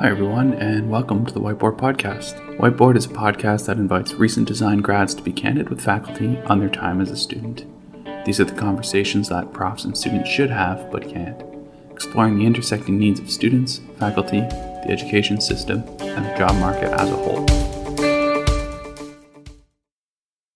[0.00, 2.56] Hi, everyone, and welcome to the Whiteboard Podcast.
[2.56, 6.58] Whiteboard is a podcast that invites recent design grads to be candid with faculty on
[6.58, 7.66] their time as a student.
[8.24, 11.44] These are the conversations that profs and students should have but can't,
[11.90, 17.10] exploring the intersecting needs of students, faculty, the education system, and the job market as
[17.10, 17.46] a whole.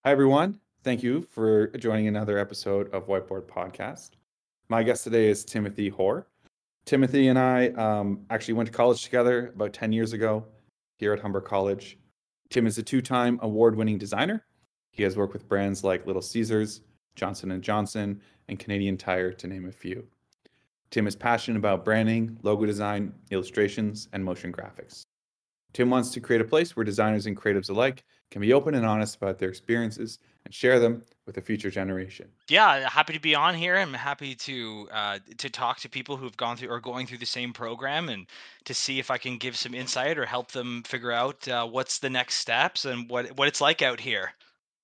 [0.06, 0.58] Hi, everyone.
[0.82, 4.12] Thank you for joining another episode of Whiteboard Podcast.
[4.70, 6.28] My guest today is Timothy Hoare.
[6.84, 10.44] Timothy and I um, actually went to college together about 10 years ago
[10.96, 11.98] here at Humber College.
[12.50, 14.44] Tim is a two-time award-winning designer.
[14.90, 16.82] He has worked with brands like Little Caesars,
[17.16, 20.06] Johnson & Johnson, and Canadian Tire, to name a few.
[20.90, 25.02] Tim is passionate about branding, logo design, illustrations, and motion graphics.
[25.74, 28.86] Tim wants to create a place where designers and creatives alike can be open and
[28.86, 32.28] honest about their experiences and share them with the future generation.
[32.48, 33.76] Yeah, happy to be on here.
[33.76, 37.26] I'm happy to uh, to talk to people who've gone through or going through the
[37.26, 38.26] same program and
[38.64, 41.98] to see if I can give some insight or help them figure out uh, what's
[41.98, 44.30] the next steps and what what it's like out here.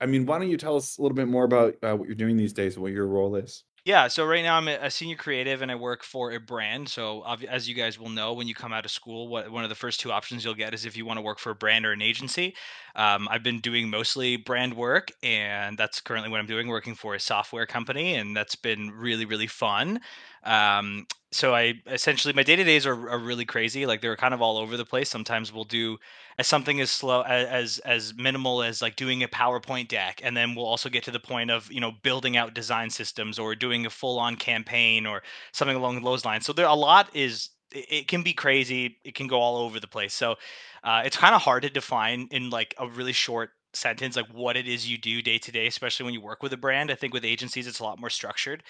[0.00, 2.14] I mean, why don't you tell us a little bit more about uh, what you're
[2.14, 3.64] doing these days, and what your role is?
[3.84, 6.89] Yeah, so right now I'm a senior creative and I work for a brand.
[6.89, 9.70] So as you guys will know, when you come out of school, what one of
[9.70, 11.87] the first two options you'll get is if you want to work for a brand
[11.87, 12.55] or an agency.
[12.95, 17.14] Um, I've been doing mostly brand work, and that's currently what I'm doing, working for
[17.14, 20.00] a software company, and that's been really really fun.
[20.44, 23.86] Um, so I essentially my day to days are, are really crazy.
[23.86, 25.09] Like they're kind of all over the place.
[25.09, 25.98] Sometimes we'll do
[26.39, 30.55] as something as slow as as minimal as like doing a PowerPoint deck, and then
[30.55, 33.87] we'll also get to the point of you know building out design systems or doing
[33.87, 35.22] a full on campaign or
[35.53, 36.47] something along those lines.
[36.47, 38.98] So there a lot is it can be crazy.
[39.05, 40.12] It can go all over the place.
[40.15, 40.34] So
[40.83, 44.56] uh, it's kind of hard to define in like a really short sentence like what
[44.56, 46.94] it is you do day to day especially when you work with a brand i
[46.94, 48.62] think with agencies it's a lot more structured.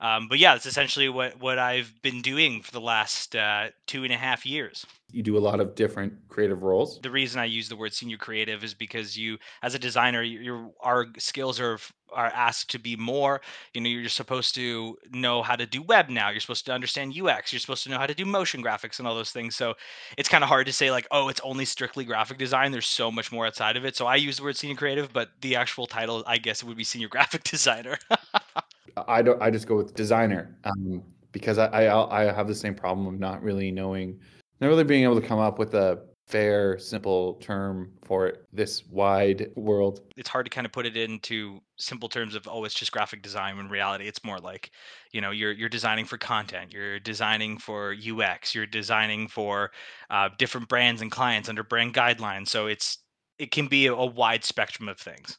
[0.00, 4.04] Um, but yeah it's essentially what what i've been doing for the last uh, two
[4.04, 4.86] and a half years.
[5.10, 7.00] You do a lot of different creative roles?
[7.00, 10.70] The reason i use the word senior creative is because you as a designer your
[10.80, 11.78] our skills are
[12.12, 13.40] are asked to be more
[13.74, 17.12] you know you're supposed to know how to do web now you're supposed to understand
[17.20, 19.74] ux you're supposed to know how to do motion graphics and all those things so
[20.16, 23.10] it's kind of hard to say like oh it's only strictly graphic design there's so
[23.10, 25.86] much more outside of it so i use the word senior creative but the actual
[25.86, 27.98] title i guess it would be senior graphic designer.
[29.06, 31.02] I don't i just go with designer um,
[31.32, 34.18] because I, I i have the same problem of not really knowing
[34.60, 39.50] not really being able to come up with a fair, simple term for this wide
[39.56, 40.00] world.
[40.16, 43.22] It's hard to kind of put it into simple terms of oh, it's just graphic
[43.22, 43.56] design.
[43.56, 44.70] When reality, it's more like
[45.12, 49.70] you know you're you're designing for content, you're designing for UX, you're designing for
[50.10, 52.48] uh, different brands and clients under brand guidelines.
[52.48, 52.98] So it's
[53.38, 55.38] it can be a, a wide spectrum of things.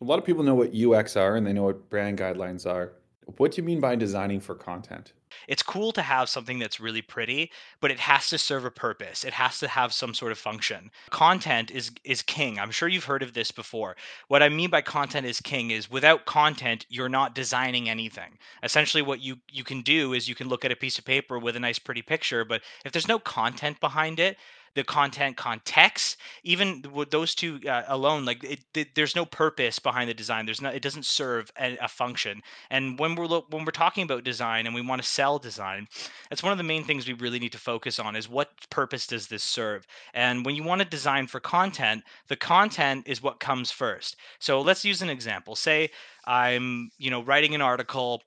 [0.00, 2.92] A lot of people know what UX are and they know what brand guidelines are.
[3.36, 5.12] What do you mean by designing for content?
[5.46, 9.24] It's cool to have something that's really pretty, but it has to serve a purpose.
[9.24, 10.90] It has to have some sort of function.
[11.10, 12.58] Content is is king.
[12.58, 13.96] I'm sure you've heard of this before.
[14.28, 18.38] What I mean by content is king is without content, you're not designing anything.
[18.62, 21.38] Essentially what you you can do is you can look at a piece of paper
[21.38, 24.38] with a nice pretty picture, but if there's no content behind it,
[24.78, 29.80] the content context even with those two uh, alone like it, it, there's no purpose
[29.80, 30.46] behind the design.
[30.46, 32.40] There's no it doesn't serve a, a function.
[32.70, 35.88] And when we're lo- when we're talking about design and we want to sell design
[36.30, 39.06] that's one of the main things we really need to focus on is what purpose
[39.08, 39.84] does this serve?
[40.14, 44.16] And when you want to design for content the content is what comes first.
[44.38, 45.56] So let's use an example.
[45.56, 45.90] Say
[46.26, 48.22] i'm you know writing an article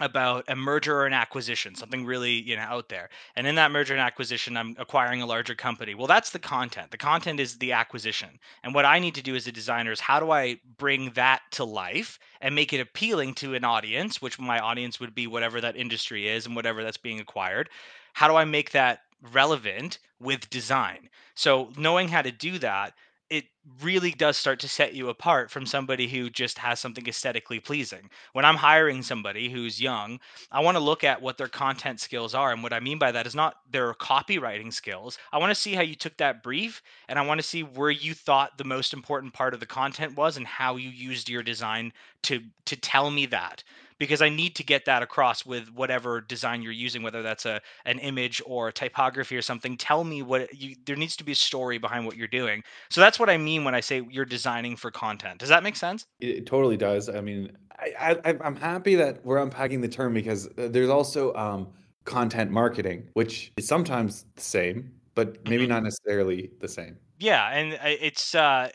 [0.00, 3.08] about a merger or an acquisition, something really you know out there.
[3.36, 5.94] And in that merger and acquisition, I'm acquiring a larger company.
[5.94, 6.90] Well, that's the content.
[6.90, 8.38] The content is the acquisition.
[8.64, 11.42] And what I need to do as a designer is how do I bring that
[11.52, 15.60] to life and make it appealing to an audience, which my audience would be whatever
[15.60, 17.68] that industry is and whatever that's being acquired.
[18.12, 19.00] How do I make that
[19.32, 21.08] relevant with design?
[21.34, 22.94] So knowing how to do that
[23.30, 23.44] it
[23.80, 28.10] really does start to set you apart from somebody who just has something aesthetically pleasing.
[28.32, 30.18] When I'm hiring somebody who's young,
[30.50, 32.50] I want to look at what their content skills are.
[32.52, 35.16] And what I mean by that is not their copywriting skills.
[35.32, 37.90] I want to see how you took that brief and I want to see where
[37.90, 41.44] you thought the most important part of the content was and how you used your
[41.44, 41.92] design
[42.22, 43.62] to to tell me that
[44.00, 47.60] because I need to get that across with whatever design you're using, whether that's a
[47.84, 49.76] an image or a typography or something.
[49.76, 52.64] Tell me what you there needs to be a story behind what you're doing.
[52.88, 55.38] So that's what I mean when I say you're designing for content.
[55.38, 56.06] Does that make sense?
[56.18, 57.08] It totally does.
[57.08, 61.34] I mean, I, I I'm happy that we're unpacking the term because uh, there's also
[61.34, 61.68] um,
[62.04, 65.72] content marketing, which is sometimes the same, but maybe mm-hmm.
[65.72, 66.96] not necessarily the same.
[67.22, 68.70] Yeah, and it's uh,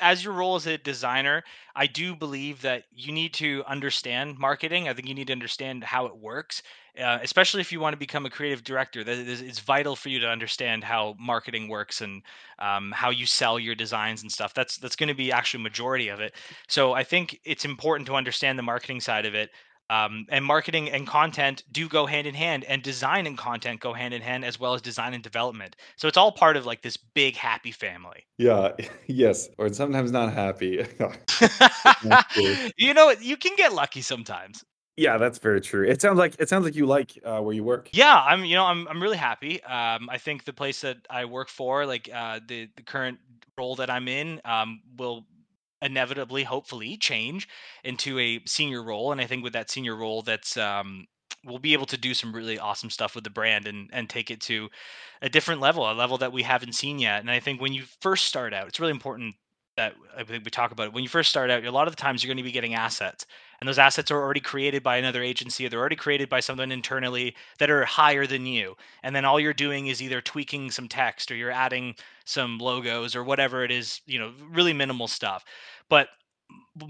[0.00, 1.44] as your role as a designer,
[1.76, 4.88] I do believe that you need to understand marketing.
[4.88, 6.60] I think you need to understand how it works,
[6.98, 9.04] uh, especially if you want to become a creative director.
[9.04, 12.22] That is, it's vital for you to understand how marketing works and
[12.58, 14.54] um, how you sell your designs and stuff.
[14.54, 16.34] That's that's going to be actually majority of it.
[16.66, 19.50] So I think it's important to understand the marketing side of it
[19.90, 23.92] um, and marketing and content do go hand in hand and design and content go
[23.92, 26.82] hand in hand as well as design and development so it's all part of like
[26.82, 28.72] this big happy family Yeah,
[29.06, 30.84] yes, or sometimes not happy.
[32.76, 34.64] you know you can get lucky sometimes
[34.96, 35.86] yeah, that's very true.
[35.88, 37.90] It sounds like it sounds like you like uh, where you work.
[37.92, 41.24] yeah i'm you know i'm, I'm really happy um, i think the place that i
[41.24, 43.18] work for like uh, the, the current
[43.56, 45.26] role that i'm in um, will
[45.84, 47.48] inevitably hopefully change
[47.84, 51.06] into a senior role and i think with that senior role that's um
[51.44, 54.30] we'll be able to do some really awesome stuff with the brand and and take
[54.30, 54.68] it to
[55.22, 57.84] a different level a level that we haven't seen yet and i think when you
[58.00, 59.34] first start out it's really important
[59.76, 61.94] that i think we talk about it when you first start out a lot of
[61.94, 63.26] the times you're going to be getting assets
[63.64, 66.70] and those assets are already created by another agency or they're already created by someone
[66.70, 68.76] internally that are higher than you.
[69.02, 71.94] And then all you're doing is either tweaking some text or you're adding
[72.26, 75.46] some logos or whatever it is you know really minimal stuff.
[75.88, 76.08] But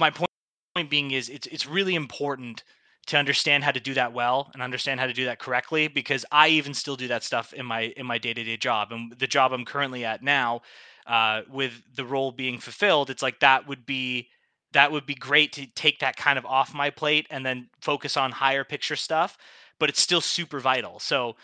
[0.01, 2.65] my point being is it's it's really important
[3.07, 6.27] to understand how to do that well and understand how to do that correctly because
[6.33, 8.91] I even still do that stuff in my in my day-to-day job.
[8.91, 10.63] And the job I'm currently at now
[11.07, 14.29] uh, with the role being fulfilled it's like that would be
[14.75, 18.17] that would be great to take that kind of off my plate and then focus
[18.17, 19.39] on higher picture stuff
[19.79, 20.99] but it's still super vital.
[20.99, 21.37] So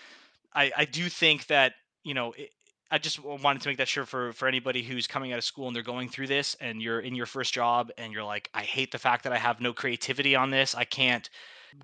[0.55, 1.75] I, I do think that
[2.05, 2.51] you know it,
[2.91, 5.67] I just wanted to make that sure for for anybody who's coming out of school
[5.69, 8.63] and they're going through this and you're in your first job and you're like I
[8.63, 10.75] hate the fact that I have no creativity on this.
[10.75, 11.29] I can't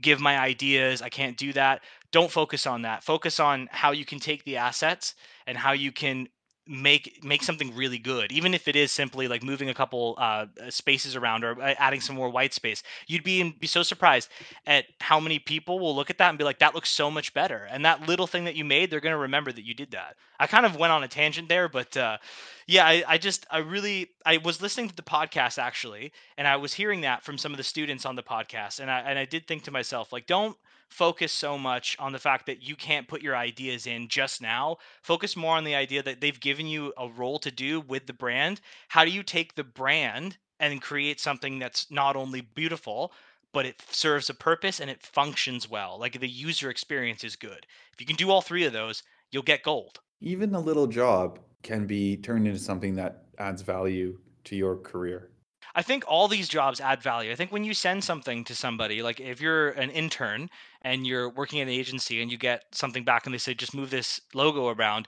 [0.02, 1.00] give my ideas.
[1.00, 1.82] I can't do that.
[2.10, 3.04] Don't focus on that.
[3.04, 5.14] Focus on how you can take the assets
[5.46, 6.28] and how you can
[6.68, 10.46] make make something really good even if it is simply like moving a couple uh,
[10.60, 14.28] uh, spaces around or uh, adding some more white space you'd be be so surprised
[14.66, 17.32] at how many people will look at that and be like that looks so much
[17.34, 17.66] better.
[17.70, 20.16] And that little thing that you made they're going to remember that you did that.
[20.38, 22.18] I kind of went on a tangent there but uh,
[22.66, 26.56] yeah I, I just i really i was listening to the podcast actually and i
[26.56, 29.24] was hearing that from some of the students on the podcast and i and i
[29.24, 30.56] did think to myself like don't
[30.88, 34.76] focus so much on the fact that you can't put your ideas in just now.
[35.02, 38.12] Focus more on the idea that they've given you a role to do with the
[38.12, 38.60] brand.
[38.88, 43.12] How do you take the brand and create something that's not only beautiful
[43.52, 47.66] but it serves a purpose and it functions well like the user experience is good.
[47.92, 50.00] If you can do all three of those you'll get gold.
[50.20, 55.30] Even a little job can be turned into something that adds value to your career.
[55.76, 57.30] I think all these jobs add value.
[57.30, 60.50] I think when you send something to somebody, like if you're an intern
[60.82, 63.74] and you're working at an agency and you get something back and they say just
[63.74, 65.06] move this logo around,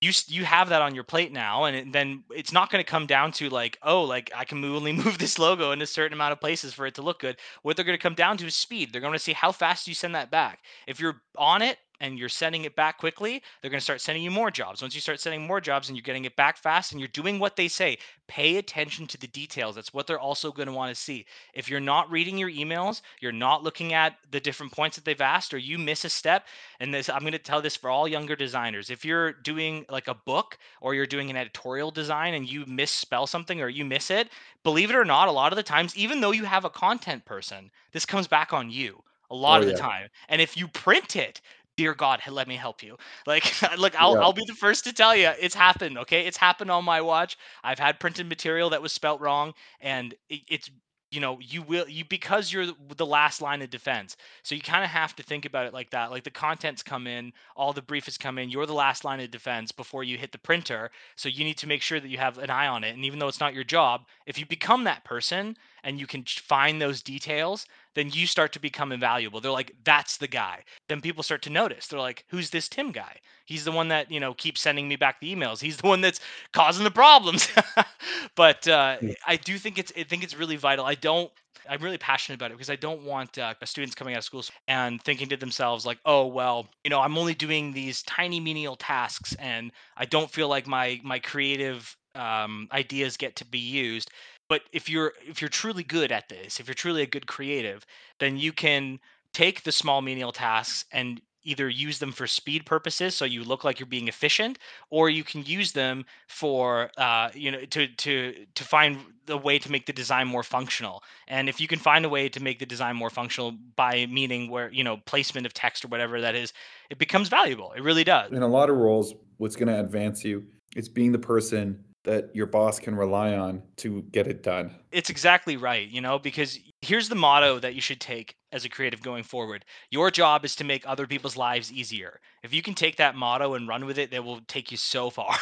[0.00, 2.90] you you have that on your plate now and it- then it's not going to
[2.90, 6.14] come down to like oh like i can only move this logo in a certain
[6.14, 7.36] amount of places for it to look good.
[7.62, 8.92] What they're going to come down to is speed.
[8.92, 10.60] They're going to see how fast you send that back.
[10.86, 14.22] If you're on it and you're sending it back quickly they're going to start sending
[14.22, 14.82] you more jobs.
[14.82, 17.38] Once you start sending more jobs and you're getting it back fast and you're doing
[17.38, 19.74] what they say pay attention to the details.
[19.76, 21.26] That's what they're also going to want to see.
[21.54, 25.20] If you're not reading your emails you're not looking at the different points that they've
[25.20, 26.46] asked or you miss a step
[26.80, 30.08] and this i'm going to tell this for all younger designers if you're doing like
[30.08, 34.10] a book or you're doing an editorial design and you misspell something or you miss
[34.10, 34.30] it
[34.64, 37.24] believe it or not a lot of the times even though you have a content
[37.24, 39.86] person this comes back on you a lot Oh of the yeah.
[39.88, 40.08] time.
[40.28, 41.40] And if you print it
[41.76, 42.96] dear god let me help you
[43.26, 43.44] like
[43.78, 44.20] look I'll, Yeah.
[44.20, 47.36] I'll be the first to tell you it's happened okay it's happened on my watch
[47.64, 50.70] i've had printed material that was spelt wrong and it, it's
[51.10, 54.60] you know you will you because you're the the last line of defense so you
[54.62, 56.10] kind of have to think about it like that.
[56.10, 59.20] Like the contents come in, all the brief has come in, you're the last line
[59.20, 60.90] of defense before you hit the printer.
[61.16, 62.94] So you need to make sure that you have an eye on it.
[62.94, 66.24] And even though it's not your job, if you become that person and you can
[66.24, 69.40] find those details, then you start to become invaluable.
[69.40, 70.64] They're like, that's the guy.
[70.88, 71.86] Then people start to notice.
[71.86, 73.16] They're like, who's this Tim guy?
[73.46, 75.60] He's the one that, you know, keeps sending me back the emails.
[75.60, 76.20] He's the one that's
[76.52, 77.48] causing the problems.
[78.34, 79.14] but uh, Yeah.
[79.26, 80.84] I do think it's I think it's really vital.
[80.84, 81.30] I don't
[81.68, 84.44] I'm really passionate about it because I don't want uh, students coming out of school
[84.66, 88.76] and thinking to themselves like, "Oh, well, you know, I'm only doing these tiny menial
[88.76, 94.10] tasks, and I don't feel like my my creative um, ideas get to be used."
[94.52, 97.86] But if you're if you're truly good at this, if you're truly a good creative,
[98.18, 99.00] then you can
[99.32, 103.64] take the small menial tasks and either use them for speed purposes, so you look
[103.64, 104.58] like you're being efficient,
[104.90, 109.58] or you can use them for uh, you know to to to find the way
[109.58, 112.58] to make the design more functional and if you can find a way to make
[112.58, 116.34] the design more functional by meaning where, you know, placement of text or whatever that
[116.34, 116.52] is,
[116.90, 117.72] it becomes valuable.
[117.72, 118.32] It really does.
[118.32, 120.44] In a lot of roles, what's going to advance you
[120.76, 124.74] is being the person that your boss can rely on to get it done.
[124.90, 128.68] It's exactly right, you know, because here's the motto that you should take as a
[128.68, 129.64] creative going forward.
[129.90, 132.20] Your job is to make other people's lives easier.
[132.42, 135.10] If you can take that motto and run with it, that will take you so
[135.10, 135.34] far.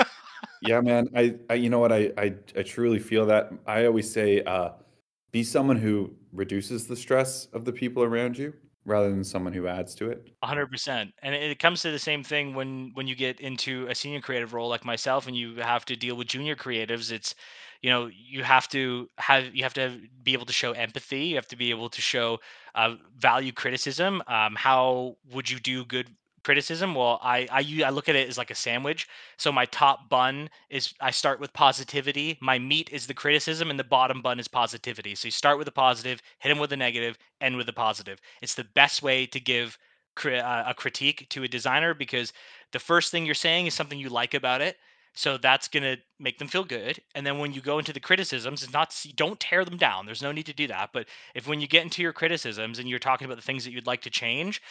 [0.62, 1.08] yeah, man.
[1.14, 1.92] I, I, you know what?
[1.92, 3.52] I, I, I truly feel that.
[3.66, 4.70] I always say, uh,
[5.30, 8.52] be someone who reduces the stress of the people around you
[8.84, 10.28] rather than someone who adds to it.
[10.40, 11.14] 100%.
[11.22, 14.52] And it comes to the same thing when when you get into a senior creative
[14.54, 17.34] role like myself and you have to deal with junior creatives, it's
[17.80, 21.34] you know, you have to have you have to be able to show empathy, you
[21.36, 22.38] have to be able to show
[22.74, 24.22] uh, value criticism.
[24.26, 26.08] Um, how would you do good
[26.44, 29.08] criticism well I, I i look at it as like a sandwich.
[29.36, 32.38] So my top bun is i start with positivity.
[32.40, 35.14] My meat is the criticism and the bottom bun is positivity.
[35.14, 38.20] So you start with a positive hit them with a negative end with a positive.
[38.40, 39.78] It's the best way to give
[40.24, 42.32] uh, a critique to a designer because
[42.72, 44.76] the first thing you're saying is something you like about it.
[45.14, 47.00] So that's going to make them feel good.
[47.14, 50.06] And then when you go into the criticisms it's not don't tear them down.
[50.06, 50.90] There's no need to do that.
[50.92, 53.72] But if when you get into your criticisms and you're talking about the things that
[53.72, 54.62] you'd like to change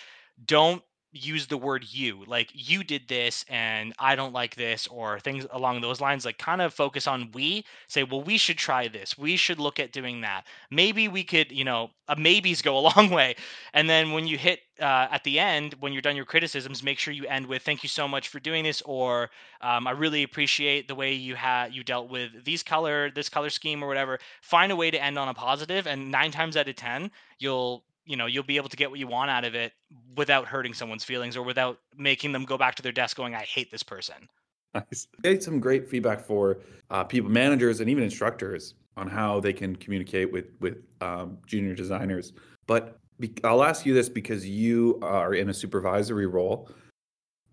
[0.45, 5.19] don't use the word you like you did this and i don't like this or
[5.19, 8.87] things along those lines like kind of focus on we say well we should try
[8.87, 9.17] this.
[9.17, 10.45] We should look at doing that.
[10.69, 13.35] Maybe we could you know a maybes go a long way.
[13.73, 16.97] And then when you hit uh, at the end when you're done your criticisms make
[16.99, 19.29] sure you end with thank you so much for doing this or
[19.61, 23.49] um, i really appreciate the way you had you dealt with these color this color
[23.49, 24.19] scheme or whatever.
[24.41, 27.83] Find a way to end on a positive and nine times out of ten you'll
[28.05, 29.73] you know you'll be able to get what you want out of it
[30.15, 33.43] without hurting someone's feelings or without making them go back to their desk going i
[33.43, 34.27] hate this person.
[34.73, 35.07] Nice.
[35.21, 39.75] Get some great feedback for uh, people managers and even instructors on how they can
[39.75, 42.33] communicate with with um, junior designers.
[42.67, 46.69] But be, i'll ask you this because you are in a supervisory role.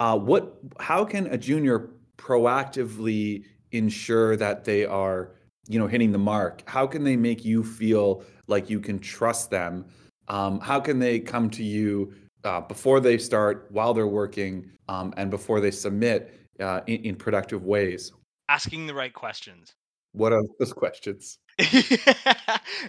[0.00, 5.32] Uh, what how can a junior proactively ensure that they are
[5.68, 6.62] you know hitting the mark?
[6.68, 9.84] How can they make you feel like you can trust them
[10.28, 15.12] um, how can they come to you uh, before they start, while they're working, um,
[15.16, 18.12] and before they submit uh, in, in productive ways?
[18.48, 19.74] Asking the right questions.
[20.12, 21.38] What are those questions?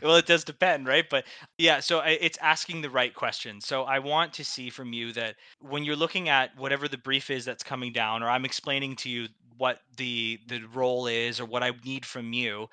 [0.04, 1.10] well, it does depend, right?
[1.10, 1.26] But
[1.58, 3.66] yeah, so it's asking the right questions.
[3.66, 7.30] So I want to see from you that when you're looking at whatever the brief
[7.30, 9.28] is that's coming down, or I'm explaining to you
[9.58, 12.70] what the the role is or what I need from you,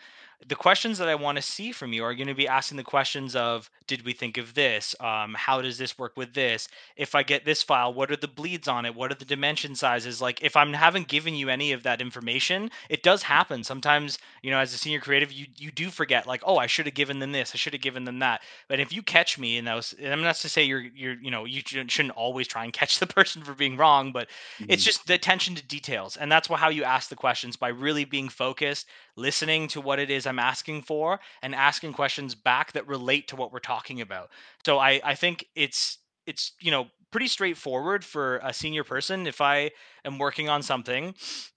[0.46, 2.84] the questions that I want to see from you are going to be asking the
[2.84, 4.94] questions of did we think of this?
[5.00, 6.68] Um, how does this work with this?
[6.96, 8.94] If I get this file, what are the bleeds on it?
[8.94, 10.20] What are the dimension sizes?
[10.20, 13.64] Like if I haven't given you any of that information, it does happen.
[13.64, 16.86] Sometimes, you know, as a senior creative, you you do forget like, oh, I should
[16.86, 18.42] have given them this, I should have given them that.
[18.68, 21.30] But if you catch me and those, and I'm not to say you're you're you
[21.30, 24.28] know you shouldn't always try and catch the person for being wrong, but
[24.58, 24.70] mm-hmm.
[24.70, 28.04] it's just the attention to details, and that's how you ask the questions by really
[28.04, 28.86] being focused,
[29.16, 33.37] listening to what it is I'm asking for and asking questions back that relate to
[33.37, 34.30] what we're talking about.
[34.64, 39.40] So I, I think it's it's you know pretty straightforward for a senior person if
[39.40, 39.70] i
[40.04, 41.14] am working on something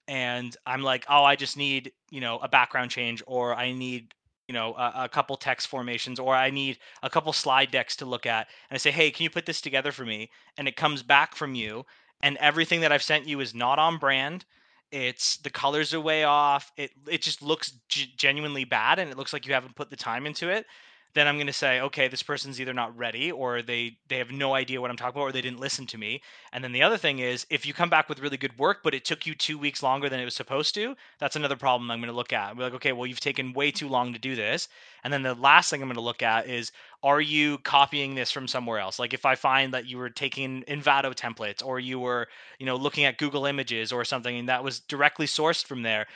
[0.08, 4.14] and i'm like oh i just need you know a background change or i need
[4.48, 8.04] you know a, a, couple text formations or i need a couple slide decks to
[8.04, 8.48] look at.
[8.70, 10.30] And i say hey can you put this together for me?
[10.56, 11.84] And it comes back from you
[12.20, 14.44] and everything that i've sent you is not on brand
[14.92, 16.72] it's the colors are way off.
[16.76, 19.96] It it just looks g- genuinely bad, and it looks like you haven't put the
[19.96, 20.66] time into it
[21.14, 24.30] then I'm going to say, okay, this person's either not ready or they they have
[24.30, 26.22] no idea what I'm talking about or they didn't listen to me.
[26.52, 28.94] And then the other thing is, if you come back with really good work, but
[28.94, 32.00] it took you two weeks longer than it was supposed to, that's another problem I'm
[32.00, 32.56] going to look at.
[32.56, 34.68] We're like, okay, well, you've taken way too long to do this.
[35.02, 36.70] And then the last thing I'm going to look at is,
[37.02, 38.98] are you copying this from somewhere else?
[38.98, 42.76] Like if I find that you were taking Envato templates or you were, you know,
[42.76, 46.06] looking at Google Images or something and that was directly sourced from there.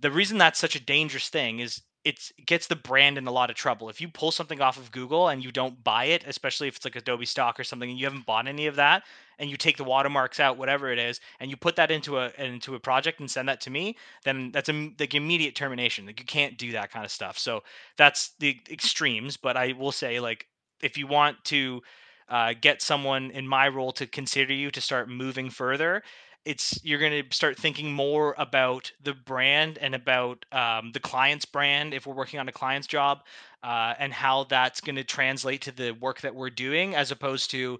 [0.00, 3.30] The reason that's such a dangerous thing is it's, it gets the brand in a
[3.30, 3.88] lot of trouble.
[3.88, 6.84] If you pull something off of Google and you don't buy it, especially if it's
[6.84, 9.04] like Adobe stock or something, and you haven't bought any of that,
[9.38, 12.30] and you take the watermarks out, whatever it is, and you put that into a
[12.38, 16.06] into a project and send that to me, then that's a like immediate termination.
[16.06, 17.38] Like you can't do that kind of stuff.
[17.38, 17.62] So
[17.96, 19.36] that's the extremes.
[19.36, 20.46] But I will say, like,
[20.82, 21.82] if you want to
[22.28, 26.02] uh, get someone in my role to consider you to start moving further,
[26.44, 31.44] it's you're going to start thinking more about the brand and about um, the client's
[31.44, 33.20] brand if we're working on a client's job
[33.62, 37.50] uh, and how that's going to translate to the work that we're doing as opposed
[37.50, 37.78] to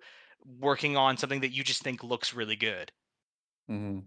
[0.60, 2.92] working on something that you just think looks really good
[3.70, 4.00] mm-hmm.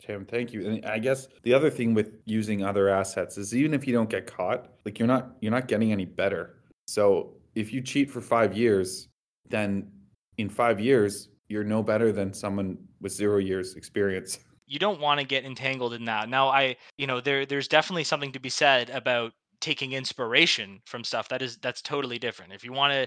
[0.00, 0.66] Tim, thank you.
[0.66, 4.08] And I guess the other thing with using other assets is even if you don't
[4.08, 6.60] get caught, like you're not you're not getting any better.
[6.86, 9.08] So if you cheat for five years,
[9.48, 9.90] then
[10.36, 14.38] in five years you're no better than someone with zero years experience.
[14.66, 16.28] you don't want to get entangled in that.
[16.28, 21.02] Now I, you know, there there's definitely something to be said about taking inspiration from
[21.02, 23.06] stuff that is that's totally different if you want to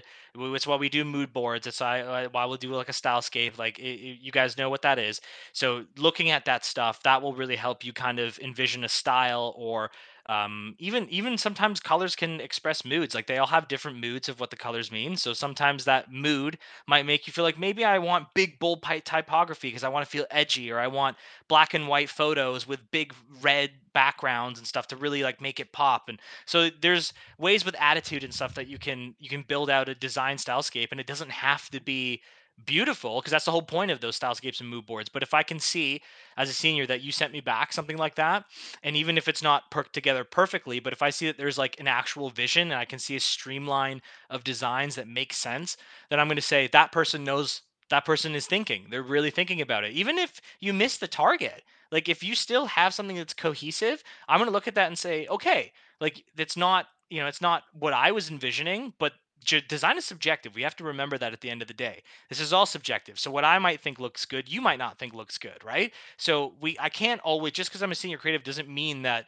[0.54, 4.18] it's why we do mood boards it's why, we'll do like a stylescape like it,
[4.20, 5.18] you guys know what that is
[5.54, 9.54] so looking at that stuff that will really help you kind of envision a style
[9.56, 9.90] or
[10.26, 14.38] um, even even sometimes colors can express moods like they all have different moods of
[14.38, 17.98] what the colors mean so sometimes that mood might make you feel like maybe i
[17.98, 21.16] want big bold typography because i want to feel edgy or i want
[21.48, 25.72] black and white photos with big red backgrounds and stuff to really like make it
[25.72, 29.68] pop and so there's ways with attitude and stuff that you can you can build
[29.68, 32.22] out a design stylescape and it doesn't have to be
[32.64, 35.08] beautiful because that's the whole point of those stylescapes and mood boards.
[35.08, 36.00] But if I can see
[36.36, 38.44] as a senior that you sent me back something like that,
[38.82, 41.78] and even if it's not perked together perfectly, but if I see that there's like
[41.80, 45.76] an actual vision and I can see a streamline of designs that make sense,
[46.08, 48.86] then I'm going to say that person knows that person is thinking.
[48.90, 49.92] They're really thinking about it.
[49.92, 54.38] Even if you miss the target, like if you still have something that's cohesive, I'm
[54.38, 57.64] going to look at that and say, okay, like it's not, you know, it's not
[57.78, 59.12] what I was envisioning, but
[59.44, 60.54] design is subjective.
[60.54, 62.02] We have to remember that at the end of the day.
[62.28, 63.18] This is all subjective.
[63.18, 65.92] So what I might think looks good, you might not think looks good, right?
[66.16, 69.26] So we I can't always just because I'm a senior creative doesn't mean that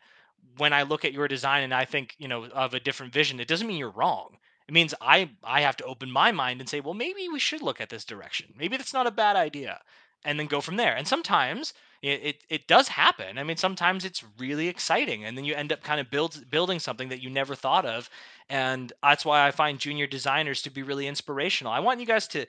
[0.56, 3.40] when I look at your design and I think, you know, of a different vision,
[3.40, 4.36] it doesn't mean you're wrong.
[4.68, 7.62] It means I I have to open my mind and say, well, maybe we should
[7.62, 8.54] look at this direction.
[8.56, 9.80] Maybe that's not a bad idea.
[10.24, 10.96] And then go from there.
[10.96, 13.38] And sometimes it, it, it does happen.
[13.38, 16.78] I mean, sometimes it's really exciting, and then you end up kind of build, building
[16.78, 18.10] something that you never thought of,
[18.50, 21.72] and that's why I find junior designers to be really inspirational.
[21.72, 22.46] I want you guys to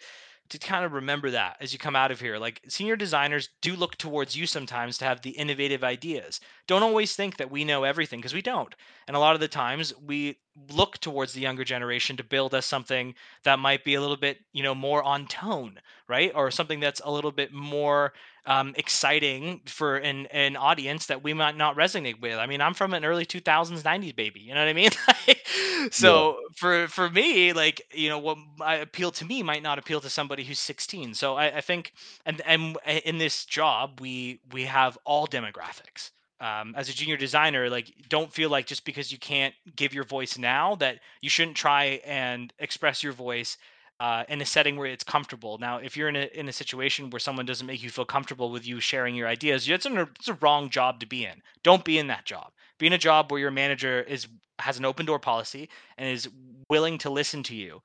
[0.49, 2.37] to kind of remember that as you come out of here.
[2.37, 6.39] Like senior designers do look towards you sometimes to have the innovative ideas.
[6.67, 8.73] Don't always think that we know everything because we don't.
[9.07, 10.37] And a lot of the times we
[10.69, 14.39] look towards the younger generation to build us something that might be a little bit,
[14.53, 16.31] you know, more on tone, right?
[16.35, 18.13] Or something that's a little bit more
[18.45, 22.37] um, exciting for an, an audience that we might not resonate with.
[22.37, 24.41] I mean, I'm from an early 2000s, 90s baby.
[24.41, 24.91] You know what I mean?
[25.91, 26.47] so yeah.
[26.55, 30.09] for for me, like you know, what I appeal to me might not appeal to
[30.09, 31.13] somebody who's 16.
[31.13, 31.93] So I, I think,
[32.25, 36.11] and and in this job, we we have all demographics.
[36.41, 40.03] Um, as a junior designer, like don't feel like just because you can't give your
[40.03, 43.57] voice now that you shouldn't try and express your voice
[43.99, 45.57] uh, in a setting where it's comfortable.
[45.57, 48.49] Now, if you're in a in a situation where someone doesn't make you feel comfortable
[48.51, 51.41] with you sharing your ideas, it's, a it's a wrong job to be in.
[51.63, 52.51] Don't be in that job.
[52.77, 54.27] Be in a job where your manager is
[54.59, 56.29] has an open door policy and is
[56.69, 57.81] willing to listen to you.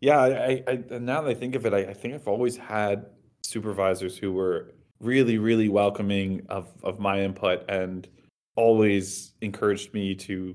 [0.00, 3.06] Yeah, I, I now that I think of it, I, I think I've always had
[3.42, 8.08] supervisors who were really, really welcoming of of my input and
[8.56, 10.54] always encouraged me to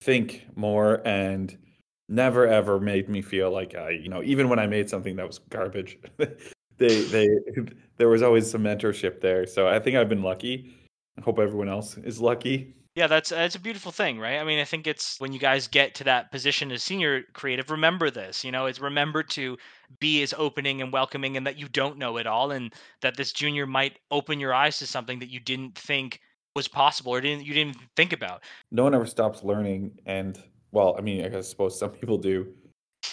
[0.00, 1.56] think more and
[2.08, 5.26] never ever made me feel like I, you know, even when I made something that
[5.26, 5.98] was garbage,
[6.78, 7.28] they they
[7.96, 9.46] there was always some mentorship there.
[9.46, 10.74] So I think I've been lucky.
[11.18, 12.74] I hope everyone else is lucky.
[12.96, 14.38] Yeah, that's that's a beautiful thing, right?
[14.38, 17.70] I mean, I think it's when you guys get to that position as senior creative,
[17.70, 18.44] remember this.
[18.44, 19.56] You know, it's remember to
[20.00, 22.72] be as opening and welcoming, and that you don't know it all, and
[23.02, 26.20] that this junior might open your eyes to something that you didn't think
[26.56, 28.42] was possible or didn't you didn't think about.
[28.72, 32.52] No one ever stops learning, and well, I mean, I suppose some people do.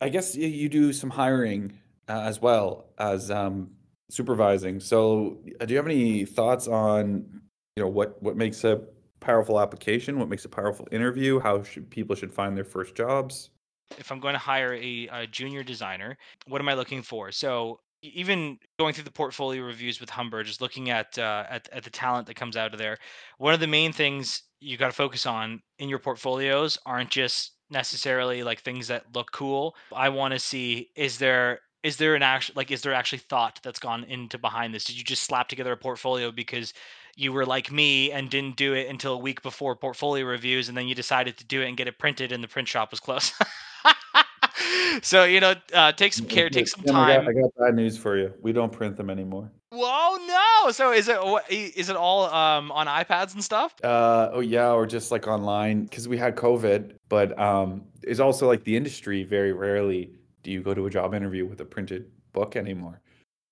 [0.00, 1.72] I guess you do some hiring
[2.08, 3.70] uh, as well as um,
[4.10, 4.78] supervising.
[4.78, 7.42] So, uh, do you have any thoughts on
[7.76, 8.82] you know what what makes a
[9.20, 10.18] powerful application?
[10.18, 11.38] What makes a powerful interview?
[11.40, 13.50] How should people should find their first jobs?
[13.98, 17.30] If I'm going to hire a, a junior designer, what am I looking for?
[17.30, 21.84] So, even going through the portfolio reviews with Humber, just looking at, uh, at at
[21.84, 22.98] the talent that comes out of there,
[23.38, 27.52] one of the main things you got to focus on in your portfolios aren't just
[27.70, 29.76] necessarily like things that look cool.
[29.94, 33.60] I want to see is there is there an actual like is there actually thought
[33.62, 34.84] that's gone into behind this?
[34.84, 36.72] Did you just slap together a portfolio because
[37.16, 40.76] you were like me and didn't do it until a week before portfolio reviews and
[40.76, 43.00] then you decided to do it and get it printed and the print shop was
[43.00, 43.32] closed?
[45.02, 47.22] so you know, uh, take some care, take some time.
[47.22, 48.32] I got, I got bad news for you.
[48.40, 49.50] We don't print them anymore.
[49.70, 50.70] Whoa, no!
[50.70, 53.74] So is it is it all um, on iPads and stuff?
[53.82, 56.96] Uh, oh yeah, or just like online because we had COVID.
[57.08, 59.24] But um, it's also like the industry.
[59.24, 63.00] Very rarely do you go to a job interview with a printed book anymore.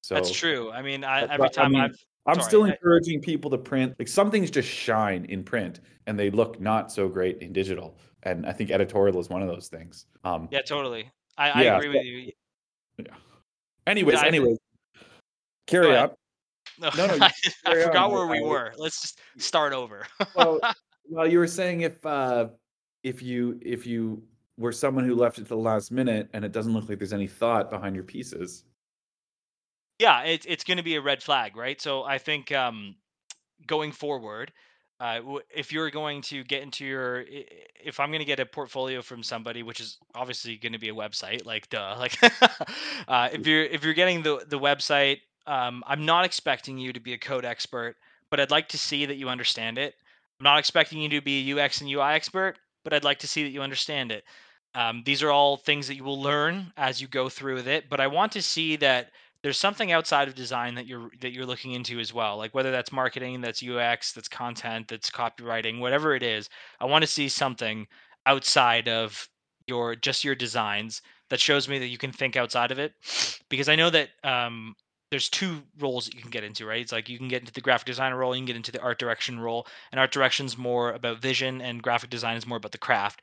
[0.02, 0.70] So that's true.
[0.72, 3.94] I mean, I, every time I mean, I've I'm Sorry, still encouraging people to print.
[3.98, 7.96] Like some things just shine in print and they look not so great in digital.
[8.22, 10.06] And I think editorial is one of those things.
[10.24, 11.10] Um, yeah, totally.
[11.38, 12.32] I, yeah, I agree with you.
[12.98, 13.14] Yeah.
[13.86, 14.58] Anyways, yeah, anyways,
[15.66, 16.18] carry up.
[16.78, 17.28] No, no, no
[17.66, 18.12] I forgot on.
[18.12, 18.72] where we were.
[18.76, 20.06] Let's just start over.
[20.34, 20.60] well,
[21.08, 22.48] well, you were saying if uh,
[23.02, 24.22] if you if you
[24.58, 27.14] were someone who left it to the last minute and it doesn't look like there's
[27.14, 28.64] any thought behind your pieces,
[30.00, 31.78] Yeah, it's it's going to be a red flag, right?
[31.78, 32.94] So I think um,
[33.66, 34.50] going forward,
[34.98, 35.20] uh,
[35.54, 37.26] if you're going to get into your,
[37.84, 40.88] if I'm going to get a portfolio from somebody, which is obviously going to be
[40.88, 42.18] a website, like duh, like
[43.08, 47.00] uh, if you're if you're getting the the website, um, I'm not expecting you to
[47.00, 47.96] be a code expert,
[48.30, 49.94] but I'd like to see that you understand it.
[50.40, 53.28] I'm not expecting you to be a UX and UI expert, but I'd like to
[53.28, 54.24] see that you understand it.
[54.74, 57.90] Um, these are all things that you will learn as you go through with it,
[57.90, 59.10] but I want to see that
[59.42, 62.70] there's something outside of design that you're that you're looking into as well like whether
[62.70, 66.48] that's marketing that's ux that's content that's copywriting whatever it is
[66.80, 67.86] i want to see something
[68.26, 69.28] outside of
[69.66, 72.92] your just your designs that shows me that you can think outside of it.
[73.48, 74.74] Because i know that um,
[75.10, 76.80] there's two roles that you can get into right?
[76.80, 78.82] It's like you can get into the graphic designer role you can get into the
[78.82, 82.72] art direction role and art direction's more about vision and graphic design is more about
[82.72, 83.22] the craft.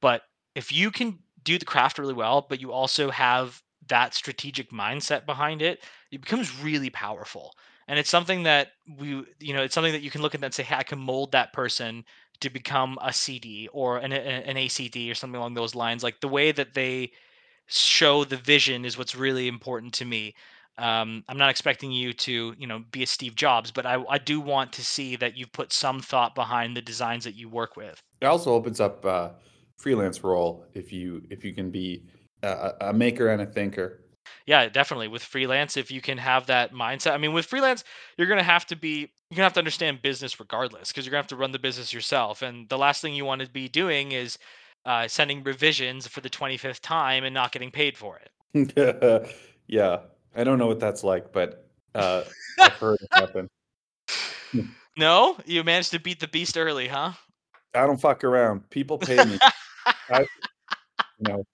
[0.00, 0.22] But
[0.54, 5.26] if you can do the craft really well, but you also have that strategic mindset
[5.26, 7.52] behind it, it becomes really powerful.
[7.88, 8.68] And it's something that
[8.98, 10.82] we, you know, it's something that you can look at that and say, hey, I
[10.82, 12.04] can mold that person
[12.40, 16.02] to become a CD or an, an ACD or something along those lines.
[16.02, 17.12] Like the way that they
[17.66, 20.34] show the vision is what's really important to me.
[20.78, 24.18] Um, I'm not expecting you to, you know, be a Steve Jobs, but I, I
[24.18, 27.76] do want to see that you've put some thought behind the designs that you work
[27.76, 28.02] with.
[28.20, 29.30] It also opens up uh,
[29.76, 32.04] freelance role if you if you can be
[32.42, 34.00] a, a maker and a thinker.
[34.46, 35.08] Yeah, definitely.
[35.08, 37.84] With freelance, if you can have that mindset, I mean, with freelance,
[38.16, 41.22] you're gonna have to be you're gonna have to understand business regardless, because you're gonna
[41.22, 42.42] have to run the business yourself.
[42.42, 44.38] And the last thing you want to be doing is
[44.84, 49.30] uh, sending revisions for the 25th time and not getting paid for it.
[49.66, 49.98] yeah,
[50.34, 52.24] I don't know what that's like, but uh,
[52.60, 53.48] I've heard it happen.
[54.96, 57.12] no, you managed to beat the beast early, huh?
[57.74, 58.68] I don't fuck around.
[58.70, 59.38] People pay me.
[60.10, 60.20] I,
[61.18, 61.44] you know,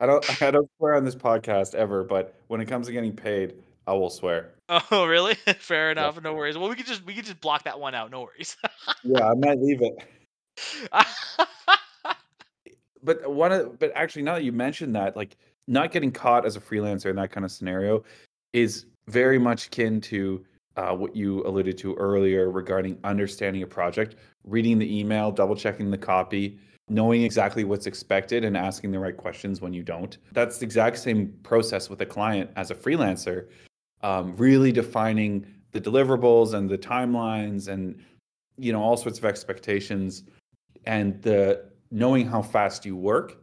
[0.00, 0.42] I don't.
[0.42, 3.54] I don't swear on this podcast ever, but when it comes to getting paid,
[3.86, 4.50] I will swear.
[4.68, 5.34] Oh, really?
[5.58, 6.16] Fair enough.
[6.16, 6.22] Yeah.
[6.22, 6.56] No worries.
[6.56, 8.10] Well, we could just we could just block that one out.
[8.10, 8.56] No worries.
[9.04, 9.96] yeah, I might leave it.
[13.02, 15.36] but one of, but actually, now that you mentioned that, like
[15.68, 18.02] not getting caught as a freelancer in that kind of scenario
[18.52, 20.44] is very much akin to
[20.76, 25.90] uh, what you alluded to earlier regarding understanding a project, reading the email, double checking
[25.90, 26.58] the copy,
[26.90, 30.18] knowing exactly what's expected, and asking the right questions when you don't.
[30.32, 33.46] That's the exact same process with a client as a freelancer,
[34.02, 37.98] um, really defining the deliverables and the timelines and
[38.58, 40.24] you know all sorts of expectations
[40.84, 43.38] and the knowing how fast you work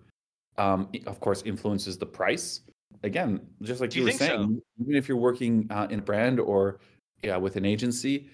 [0.57, 2.62] um, of course influences the price
[3.03, 4.83] again just like you, you were saying so?
[4.83, 6.79] even if you're working uh, in a brand or
[7.23, 8.29] yeah, with an agency,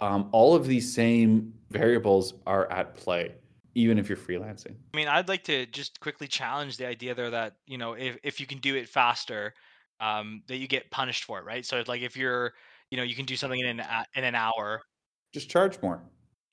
[0.00, 3.34] um, all of these same variables are at play,
[3.74, 4.76] even if you're freelancing.
[4.94, 8.18] I mean, I'd like to just quickly challenge the idea there that you know if
[8.22, 9.54] if you can do it faster,
[10.00, 11.64] um, that you get punished for it, right?
[11.64, 12.54] So it's like if you're
[12.90, 14.82] you know you can do something in an in an hour,
[15.32, 16.02] just charge more.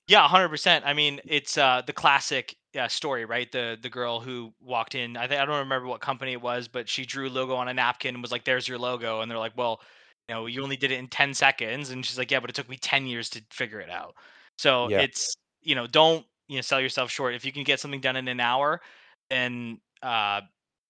[0.08, 0.86] Yeah, hundred percent.
[0.86, 3.52] I mean, it's uh, the classic uh, story, right?
[3.52, 5.18] The the girl who walked in.
[5.18, 7.68] I think I don't remember what company it was, but she drew a logo on
[7.68, 9.82] a napkin and was like, "There's your logo," and they're like, "Well."
[10.28, 11.92] you know, you only did it in 10 seconds.
[11.92, 14.16] And she's like, yeah, but it took me 10 years to figure it out.
[14.58, 14.98] So Yeah.
[14.98, 17.36] it's, you know, don't, you know, sell yourself short.
[17.36, 18.82] If you can get something done in an hour,
[19.30, 20.42] then, uh,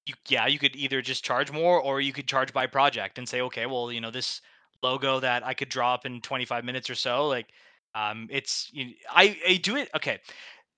[0.05, 3.27] you, yeah, you could either just charge more or you could charge by project and
[3.27, 4.41] say, okay, well, you know, this
[4.83, 7.47] logo that I could draw up in 25 minutes or so, like,
[7.95, 9.89] um, it's, you, I, I do it.
[9.95, 10.19] Okay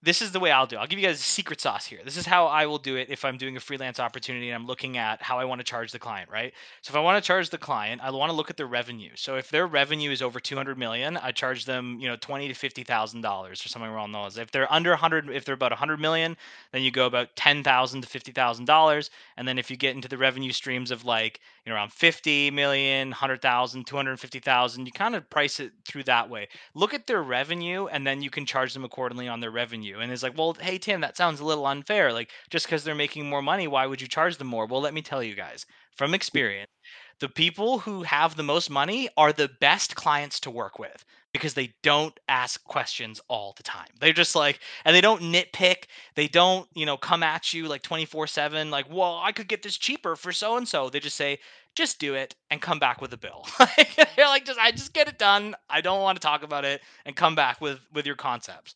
[0.08, 0.78] this is the way I'll do.
[0.78, 0.80] It.
[0.80, 2.00] I'll give you guys a secret sauce here.
[2.06, 4.65] This is how I will do it if I'm doing a freelance opportunity and I'm
[4.65, 6.54] looking at how I want to charge the client, right?
[6.82, 9.10] So if I want to charge the client, I want to look at their revenue.
[9.15, 12.54] So if their revenue is over 200 million, I charge them, you know, 20 to
[12.54, 14.38] 50 thousand dollars or something around those.
[14.38, 16.38] If they're under 100, if they're about 100 million,
[16.72, 19.10] then you go about 10,000 to 50 thousand dollars.
[19.36, 22.52] And then if you get into the revenue streams of like, you know, around 50
[22.52, 26.48] million, 100,000, 250,000, you kind of price it through that way.
[26.74, 30.03] Look at their revenue, and then you can charge them accordingly on their revenue you.
[30.03, 32.13] And it's like, well, hey, Tim, that sounds a little unfair.
[32.13, 34.65] Like, just because they're making more money, why would you charge them more?
[34.65, 35.65] Well, let me tell you guys
[35.97, 36.71] from experience,
[37.19, 41.55] the people who have the most money are the best clients to work with because
[41.55, 43.88] they don't ask questions all the time.
[43.99, 45.86] They're just like, and they don't nitpick.
[46.15, 49.63] They don't, you know, come at you like 24 7, like, well, I could get
[49.63, 50.89] this cheaper for so and so.
[50.89, 51.39] They just say,
[51.75, 53.45] just do it and come back with a bill.
[54.15, 55.55] They're like, just, I just get it done.
[55.69, 58.75] I don't want to talk about it and come back with, with your concepts.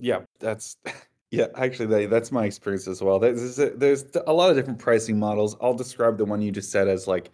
[0.00, 0.76] Yeah, that's
[1.30, 1.46] yeah.
[1.56, 3.18] Actually, that's my experience as well.
[3.18, 5.56] There's there's a lot of different pricing models.
[5.60, 7.30] I'll describe the one you just said as like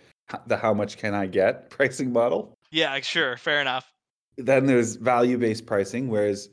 [0.46, 2.56] the how much can I get pricing model.
[2.70, 3.92] Yeah, sure, fair enough.
[4.36, 6.50] Then there's value based pricing, whereas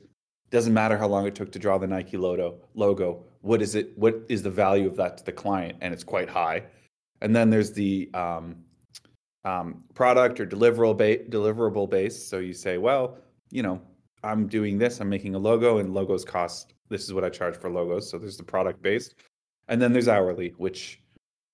[0.51, 2.61] doesn't matter how long it took to draw the Nike logo.
[2.75, 3.25] Logo.
[3.41, 3.97] What is it?
[3.97, 5.79] What is the value of that to the client?
[5.81, 6.63] And it's quite high.
[7.21, 8.57] And then there's the um,
[9.45, 12.29] um, product or deliverable ba- deliverable based.
[12.29, 13.17] So you say, well,
[13.49, 13.81] you know,
[14.23, 14.99] I'm doing this.
[14.99, 16.73] I'm making a logo, and logos cost.
[16.89, 18.09] This is what I charge for logos.
[18.09, 19.15] So there's the product based,
[19.67, 21.01] and then there's hourly, which,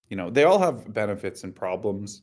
[0.10, 2.21] you know, they all have benefits and problems.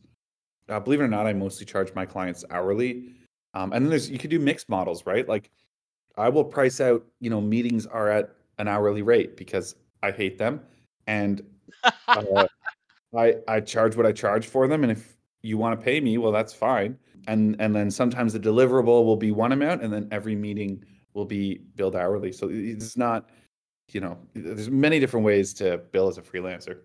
[0.69, 3.15] Uh, believe it or not, I mostly charge my clients hourly.
[3.55, 5.29] Um, and then there's you could do mixed models, right?
[5.29, 5.51] Like
[6.17, 10.39] I will price out, you know, meetings are at an hourly rate because I hate
[10.39, 10.61] them,
[11.07, 11.43] and
[12.09, 12.47] uh,
[13.17, 16.19] I I charge what I charge for them, and if you want to pay me,
[16.19, 16.99] well, that's fine.
[17.27, 21.25] And and then sometimes the deliverable will be one amount, and then every meeting will
[21.25, 22.33] be billed hourly.
[22.33, 23.31] So it's not,
[23.93, 26.79] you know, there's many different ways to bill as a freelancer.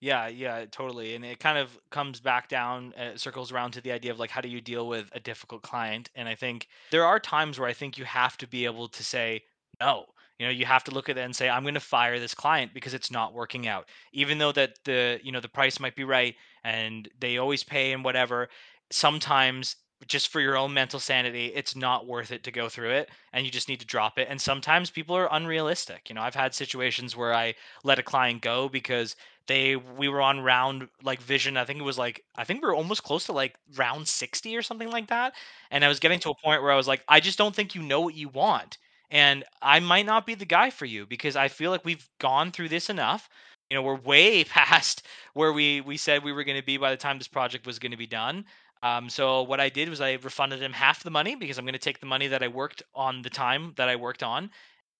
[0.00, 1.14] Yeah, yeah, totally.
[1.14, 4.28] And it kind of comes back down, uh, circles around to the idea of like,
[4.28, 6.10] how do you deal with a difficult client?
[6.14, 9.02] And I think there are times where I think you have to be able to
[9.02, 9.42] say
[9.80, 10.04] no.
[10.38, 12.34] You know, you have to look at it and say, I'm going to fire this
[12.34, 13.88] client because it's not working out.
[14.12, 17.92] Even though that the, you know, the price might be right and they always pay
[17.92, 18.48] and whatever,
[18.90, 23.10] sometimes just for your own mental sanity, it's not worth it to go through it
[23.32, 24.28] and you just need to drop it.
[24.28, 26.08] And sometimes people are unrealistic.
[26.08, 29.16] You know, I've had situations where I let a client go because
[29.46, 32.66] they we were on round like vision i think it was like i think we
[32.66, 35.34] were almost close to like round 60 or something like that
[35.70, 37.74] and i was getting to a point where i was like i just don't think
[37.74, 38.78] you know what you want
[39.10, 42.50] and i might not be the guy for you because i feel like we've gone
[42.52, 43.28] through this enough
[43.70, 45.02] you know we're way past
[45.34, 47.78] where we we said we were going to be by the time this project was
[47.78, 48.44] going to be done
[48.84, 51.72] um, so what I did was I refunded him half the money because I'm going
[51.72, 54.50] to take the money that I worked on the time that I worked on,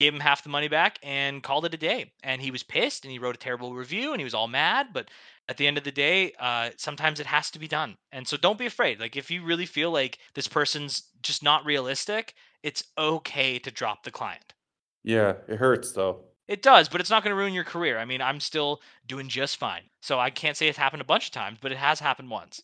[0.01, 2.11] gave him half the money back, and called it a day.
[2.23, 4.95] And he was pissed and he wrote a terrible review and he was all mad.
[4.95, 5.11] But
[5.51, 7.99] at the end of the day, uh, sometimes it has to be done.
[8.11, 9.01] And so don't be afraid.
[9.01, 14.03] Like if you really feel like this person's just not realistic, it's okay to drop
[14.03, 14.55] the client.
[15.03, 16.25] Yeah, it hurts though.
[16.49, 17.99] It does, but it's not going to ruin your career.
[17.99, 19.83] I mean, I'm still doing just fine.
[20.01, 22.63] So I can't say it's happened a bunch of times, but it has happened once.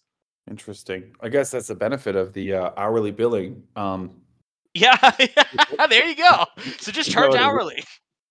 [0.50, 1.14] Interesting.
[1.20, 3.62] I guess that's the benefit of the uh, hourly billing.
[3.76, 4.10] Um,
[4.74, 4.96] yeah,
[5.88, 6.44] there you go.
[6.78, 7.84] So just charge hourly.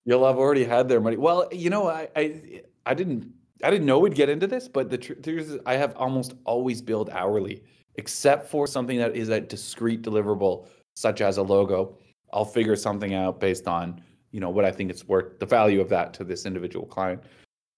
[0.05, 1.15] You'll have already had their money.
[1.15, 3.32] Well, you know, I I, I didn't
[3.63, 6.82] I didn't know we'd get into this, but the truth is, I have almost always
[6.82, 7.63] billed hourly,
[7.95, 11.97] except for something that is a discrete deliverable, such as a logo.
[12.34, 14.01] I'll figure something out based on
[14.32, 17.23] you know what I think it's worth, the value of that to this individual client.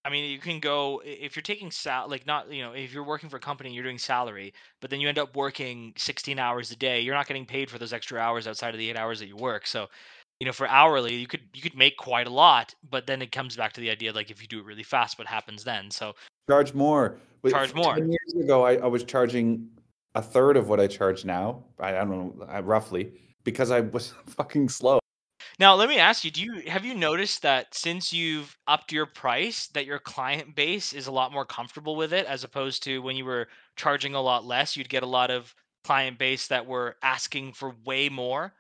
[0.04, 3.04] I mean, you can go if you're taking sal like not you know if you're
[3.04, 6.72] working for a company, you're doing salary, but then you end up working 16 hours
[6.72, 7.02] a day.
[7.02, 9.36] You're not getting paid for those extra hours outside of the eight hours that you
[9.36, 9.68] work.
[9.68, 9.88] So,
[10.40, 13.32] you know, for hourly, you could you could make quite a lot, but then it
[13.32, 15.92] comes back to the idea like if you do it really fast, what happens then?
[15.92, 16.16] So
[16.50, 17.18] charge more.
[17.48, 17.96] Charge more.
[17.96, 19.68] Ten years ago, I, I was charging
[20.16, 21.64] a third of what I charge now.
[21.80, 25.01] I, I don't know, roughly, because I was fucking slow.
[25.62, 29.06] Now, let me ask you, do you have you noticed that since you've upped your
[29.06, 32.98] price that your client base is a lot more comfortable with it as opposed to
[33.04, 36.66] when you were charging a lot less, you'd get a lot of client base that
[36.66, 38.56] were asking for way more?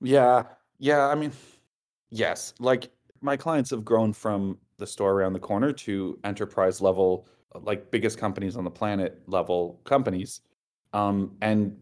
[0.00, 0.42] Yeah.
[0.80, 1.30] Yeah, I mean,
[2.10, 2.52] yes.
[2.58, 7.28] Like my clients have grown from the store around the corner to enterprise level
[7.60, 10.40] like biggest companies on the planet level companies.
[10.94, 11.76] Um and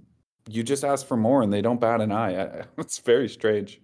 [0.46, 2.64] you just ask for more and they don't bat an eye.
[2.76, 3.80] It's very strange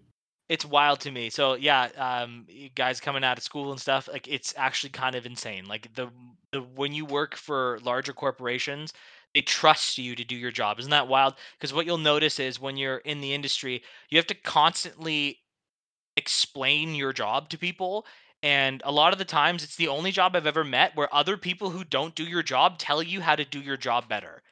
[0.48, 1.30] it's wild to me.
[1.30, 5.26] So yeah, um, guys coming out of school and stuff, like it's actually kind of
[5.26, 5.66] insane.
[5.66, 6.10] Like the
[6.52, 8.92] the when you work for larger corporations,
[9.34, 10.78] they trust you to do your job.
[10.78, 11.34] Isn't that wild?
[11.58, 15.40] Because what you'll notice is when you're in the industry, you have to constantly
[16.16, 18.06] explain your job to people.
[18.42, 21.36] And a lot of the times, it's the only job I've ever met where other
[21.38, 24.42] people who don't do your job tell you how to do your job better.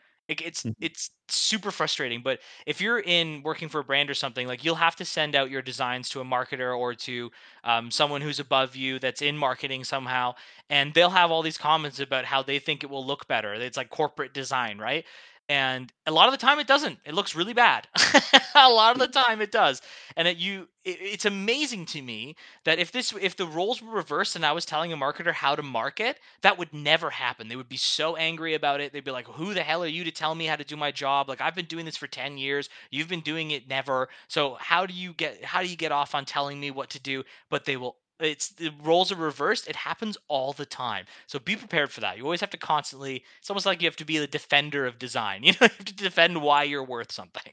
[0.41, 0.83] It's mm-hmm.
[0.83, 2.23] it's super frustrating.
[2.23, 5.35] But if you're in working for a brand or something, like you'll have to send
[5.35, 7.31] out your designs to a marketer or to
[7.65, 10.35] um, someone who's above you that's in marketing somehow,
[10.71, 13.53] and they'll have all these comments about how they think it will look better.
[13.55, 15.05] It's like corporate design, right?
[15.49, 16.99] And a lot of the time it doesn't.
[17.05, 17.87] It looks really bad.
[18.55, 19.83] A lot of the time it does.
[20.17, 23.93] And it, you it, it's amazing to me that if this if the roles were
[23.93, 27.49] reversed and i was telling a marketer how to market that would never happen.
[27.49, 28.93] They would be so angry about it.
[28.93, 30.91] They'd be like who the hell are you to tell me how to do my
[30.93, 31.29] job?
[31.29, 32.69] Like i've been doing this for 10 years.
[32.91, 34.09] You've been doing it never.
[34.29, 37.01] So how do you get how do you get off on telling me what to
[37.01, 37.25] do?
[37.51, 37.97] But they will
[38.29, 39.69] it's the roles are reversed.
[39.69, 41.07] It happens all the time.
[41.27, 42.17] So be prepared for that.
[42.17, 43.25] You always have to constantly.
[43.41, 45.43] It's almost like you have to be the defender of design.
[45.53, 47.53] You know, you have to defend why you're worth something.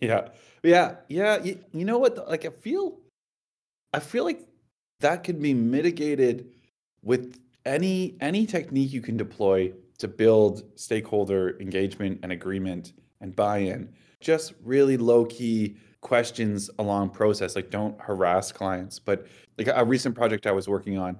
[0.00, 0.28] Yeah,
[0.62, 1.42] yeah, yeah.
[1.42, 2.28] You, you know what?
[2.28, 2.98] Like I feel,
[3.92, 4.40] I feel like
[5.00, 6.50] that could be mitigated
[7.02, 13.88] with any any technique you can deploy to build stakeholder engagement and agreement and buy-in.
[14.20, 19.26] Just really low key questions along process like don't harass clients but
[19.58, 21.18] like a recent project i was working on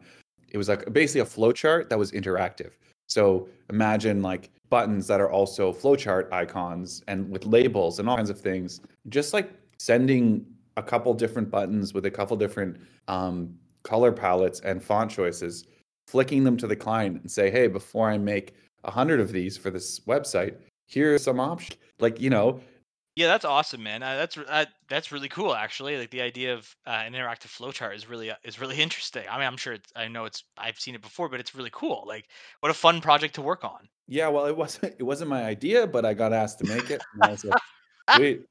[0.49, 2.73] it was like basically a flow chart that was interactive
[3.09, 8.31] so imagine like buttons that are also flowchart icons and with labels and all kinds
[8.31, 8.81] of things.
[9.09, 10.45] Just like sending
[10.77, 15.67] a couple different buttons with a couple different um, color palettes and font choices,
[16.09, 19.57] flicking them to the client and say, hey, before I make a hundred of these
[19.57, 21.79] for this website, here are some options.
[22.01, 22.61] Like, you know,
[23.17, 24.03] yeah, that's awesome, man.
[24.03, 25.97] Uh, that's uh, that's really cool, actually.
[25.97, 29.25] Like the idea of uh, an interactive flowchart is really uh, is really interesting.
[29.31, 31.71] I mean, I'm sure it's, I know it's I've seen it before, but it's really
[31.73, 32.05] cool.
[32.07, 32.27] Like,
[32.61, 33.89] what a fun project to work on.
[34.09, 37.01] Yeah, well, it wasn't it wasn't my idea, but I got asked to make it.
[37.15, 37.61] And I was like,
[38.17, 38.47] sweet,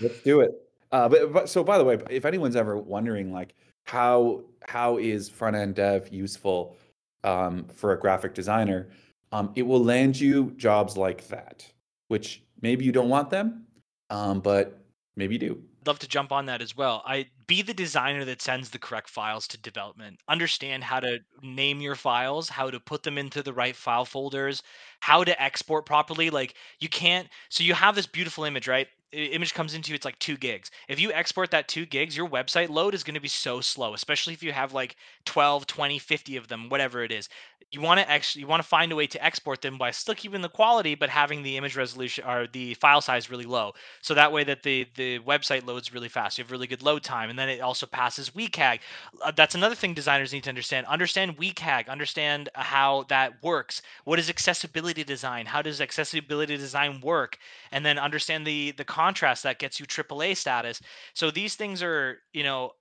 [0.00, 0.52] let's do it.
[0.92, 5.28] Uh, but, but so by the way, if anyone's ever wondering, like how how is
[5.28, 6.76] front end dev useful
[7.24, 8.90] um, for a graphic designer,
[9.32, 11.66] um, it will land you jobs like that,
[12.06, 13.66] which maybe you don't want them,
[14.10, 14.78] um, but
[15.16, 15.62] maybe you do.
[15.80, 17.02] I'd love to jump on that as well.
[17.04, 20.18] I be the designer that sends the correct files to development.
[20.28, 24.62] Understand how to name your files, how to put them into the right file folders,
[25.00, 26.30] how to export properly.
[26.30, 27.28] Like you can't.
[27.50, 28.88] So you have this beautiful image, right?
[29.14, 30.70] image comes into you, it's like two gigs.
[30.88, 33.94] If you export that two gigs, your website load is going to be so slow,
[33.94, 37.28] especially if you have like 12, 20, 50 of them, whatever it is.
[37.70, 40.14] You want to actually you want to find a way to export them by still
[40.14, 43.72] keeping the quality, but having the image resolution or the file size really low.
[44.00, 46.38] So that way that the the website loads really fast.
[46.38, 48.80] You have really good load time, and then it also passes WCAG.
[49.22, 50.86] Uh, that's another thing designers need to understand.
[50.86, 51.88] Understand WCAG.
[51.88, 53.82] Understand how that works.
[54.04, 55.46] What is accessibility design?
[55.46, 57.38] How does accessibility design work?
[57.72, 60.80] And then understand the the contrast that gets you AAA status.
[61.14, 62.72] So these things are, you know,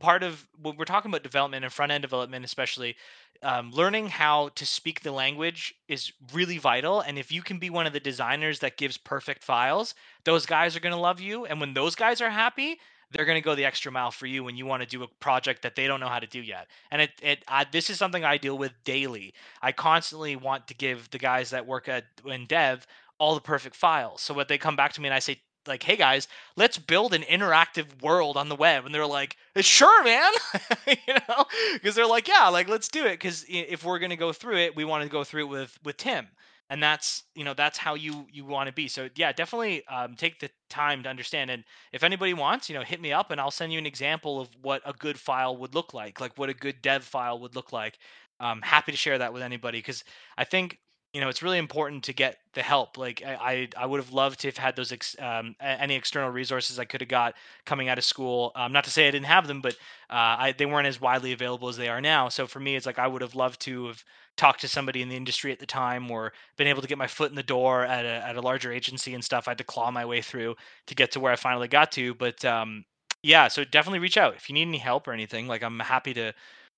[0.00, 2.96] part of when we're talking about development and front end development, especially,
[3.42, 7.00] um, learning how to speak the language is really vital.
[7.00, 10.76] And if you can be one of the designers that gives perfect files, those guys
[10.76, 11.46] are going to love you.
[11.46, 12.78] And when those guys are happy,
[13.10, 15.08] they're going to go the extra mile for you when you want to do a
[15.20, 16.66] project that they don't know how to do yet.
[16.90, 19.34] And it, it I, this is something I deal with daily.
[19.62, 22.86] I constantly want to give the guys that work at in dev
[23.18, 24.20] all the perfect files.
[24.22, 27.14] So what they come back to me and I say, like, hey guys, let's build
[27.14, 28.86] an interactive world on the web.
[28.86, 30.32] And they're like, sure, man.
[30.86, 33.12] you know, because they're like, yeah, like let's do it.
[33.12, 35.96] Because if we're gonna go through it, we want to go through it with with
[35.96, 36.26] Tim.
[36.68, 38.88] And that's you know that's how you you want to be.
[38.88, 41.50] So yeah, definitely um, take the time to understand.
[41.50, 44.40] And if anybody wants, you know, hit me up and I'll send you an example
[44.40, 47.54] of what a good file would look like, like what a good dev file would
[47.54, 47.98] look like.
[48.40, 50.02] I'm happy to share that with anybody because
[50.36, 50.78] I think
[51.16, 54.38] you know it's really important to get the help like i i, would have loved
[54.38, 57.96] to have had those ex, um, any external resources i could have got coming out
[57.96, 59.72] of school um, not to say i didn't have them but
[60.10, 62.84] uh, I, they weren't as widely available as they are now so for me it's
[62.84, 64.04] like i would have loved to have
[64.36, 67.06] talked to somebody in the industry at the time or been able to get my
[67.06, 69.64] foot in the door at a, at a larger agency and stuff i had to
[69.64, 70.54] claw my way through
[70.86, 72.84] to get to where i finally got to but um,
[73.22, 74.36] yeah so definitely reach out.
[74.36, 76.34] If you need any help or anything like i'm happy to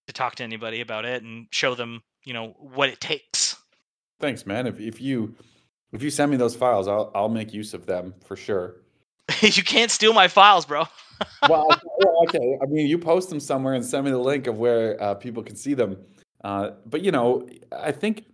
[0.06, 3.57] to talk to anybody about it and show them you know what it takes
[4.20, 4.66] Thanks, man.
[4.66, 5.34] If if you
[5.92, 8.76] if you send me those files, I'll I'll make use of them for sure.
[9.40, 10.84] you can't steal my files, bro.
[11.48, 11.68] well,
[12.24, 12.58] okay.
[12.62, 15.42] I mean, you post them somewhere and send me the link of where uh, people
[15.42, 15.96] can see them.
[16.42, 18.24] Uh, but you know, I think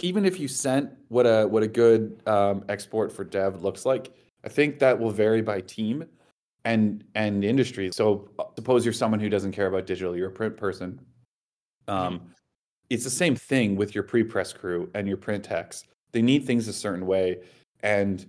[0.00, 4.12] even if you sent what a what a good um, export for dev looks like,
[4.44, 6.04] I think that will vary by team
[6.64, 7.90] and and industry.
[7.92, 11.00] So uh, suppose you're someone who doesn't care about digital, you're a print person.
[11.86, 12.26] Um, mm-hmm
[12.90, 15.84] it's the same thing with your pre-press crew and your print techs.
[16.12, 17.38] They need things a certain way,
[17.82, 18.26] and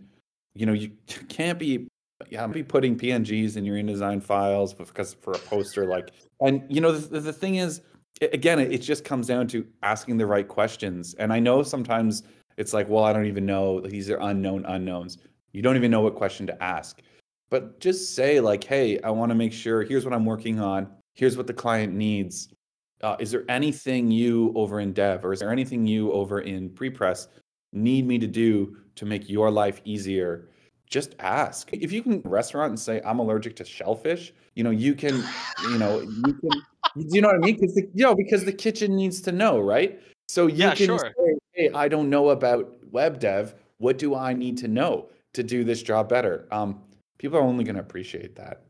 [0.54, 0.92] you know you
[1.30, 1.88] can't be
[2.30, 6.12] yeah be putting PNGs in your InDesign files because for a poster like.
[6.40, 7.82] And you know the, the thing is,
[8.22, 11.16] again, it just comes down to asking the right questions.
[11.16, 12.24] And I know sometimes
[12.58, 13.82] it's like, well, I don't even know.
[13.82, 15.18] These are unknown unknowns.
[15.54, 17.02] You don't even know what question to ask.
[17.50, 19.84] But just say like, hey, I want to make sure.
[19.84, 20.88] Here's what I'm working on.
[21.16, 22.50] Here's what the client needs
[23.04, 26.70] uh, is there anything you over in dev or is there anything you over in
[26.70, 27.28] pre-press
[27.74, 30.48] need me to do to make your life easier?
[30.90, 31.72] Just ask.
[31.72, 35.24] If you can restaurant and say i'm allergic to shellfish you know you can
[35.64, 36.50] you know you can
[36.96, 37.56] you know what i mean?
[37.60, 40.00] Because you know because the kitchen needs to know right?
[40.28, 41.00] So you yeah, can sure.
[41.00, 43.56] say hey i don't know about web dev.
[43.78, 46.48] What do i need to know to do this job better?
[46.52, 46.82] Um,
[47.18, 48.64] people are only going to appreciate that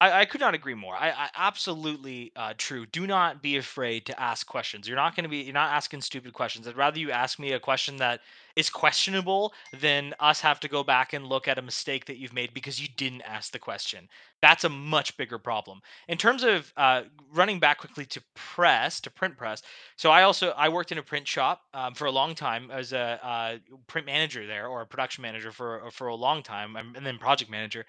[0.00, 0.94] I, I could not agree more.
[0.94, 2.86] I, I absolutely uh, true.
[2.86, 4.86] Do not be afraid to ask questions.
[4.86, 5.38] You're not going to be.
[5.38, 6.68] You're not asking stupid questions.
[6.68, 8.20] I'd rather you ask me a question that
[8.54, 12.32] is questionable than us have to go back and look at a mistake that you've
[12.32, 14.08] made because you didn't ask the question.
[14.40, 15.80] That's a much bigger problem.
[16.06, 19.62] In terms of uh, running back quickly to press to print press.
[19.96, 22.92] So I also I worked in a print shop um, for a long time as
[22.92, 23.56] a uh,
[23.88, 27.18] print manager there or a production manager for for a long time, um, and then
[27.18, 27.84] project manager.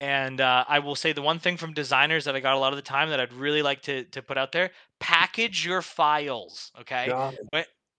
[0.00, 2.72] And uh, I will say the one thing from designers that I got a lot
[2.72, 4.70] of the time that I'd really like to to put out there:
[5.00, 6.70] package your files.
[6.80, 7.14] Okay,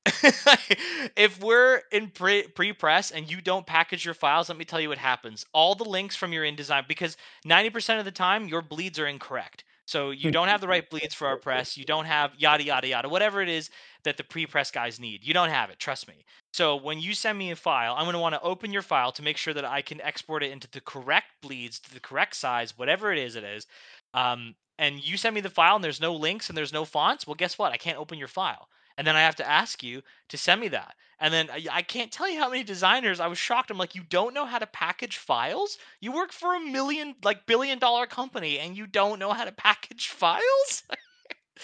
[1.16, 4.90] if we're in pre press and you don't package your files, let me tell you
[4.90, 5.46] what happens.
[5.54, 9.64] All the links from your InDesign, because 90% of the time your bleeds are incorrect.
[9.86, 11.78] So you don't have the right bleeds for our press.
[11.78, 13.70] You don't have yada yada yada, whatever it is
[14.08, 15.24] that the pre-press guys need.
[15.24, 16.26] You don't have it, trust me.
[16.54, 19.12] So when you send me a file, I'm going to want to open your file
[19.14, 22.36] to make sure that I can export it into the correct bleeds, to the correct
[22.36, 23.68] size, whatever it is it is.
[24.14, 27.26] Um, and you send me the file and there's no links and there's no fonts.
[27.28, 27.72] Well, guess what?
[27.72, 30.68] I can't open your file and then I have to ask you to send me
[30.70, 30.96] that.
[31.20, 33.72] And then I, I can't tell you how many designers I was shocked.
[33.72, 35.78] I'm like, you don't know how to package files?
[36.00, 39.52] You work for a million, like billion dollar company, and you don't know how to
[39.52, 40.84] package files?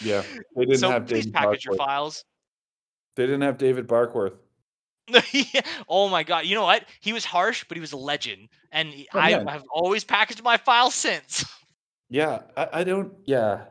[0.01, 0.23] yeah,
[0.55, 2.23] they didn't so have please package your files.
[3.15, 4.33] They didn't have David Barkworth.
[5.89, 6.45] Oh my god!
[6.45, 6.85] You know what?
[7.01, 10.57] He was harsh, but he was a legend, and Oh, I have always packaged my
[10.57, 11.45] files since.
[12.09, 13.11] Yeah, I, I don't.
[13.25, 13.61] Yeah,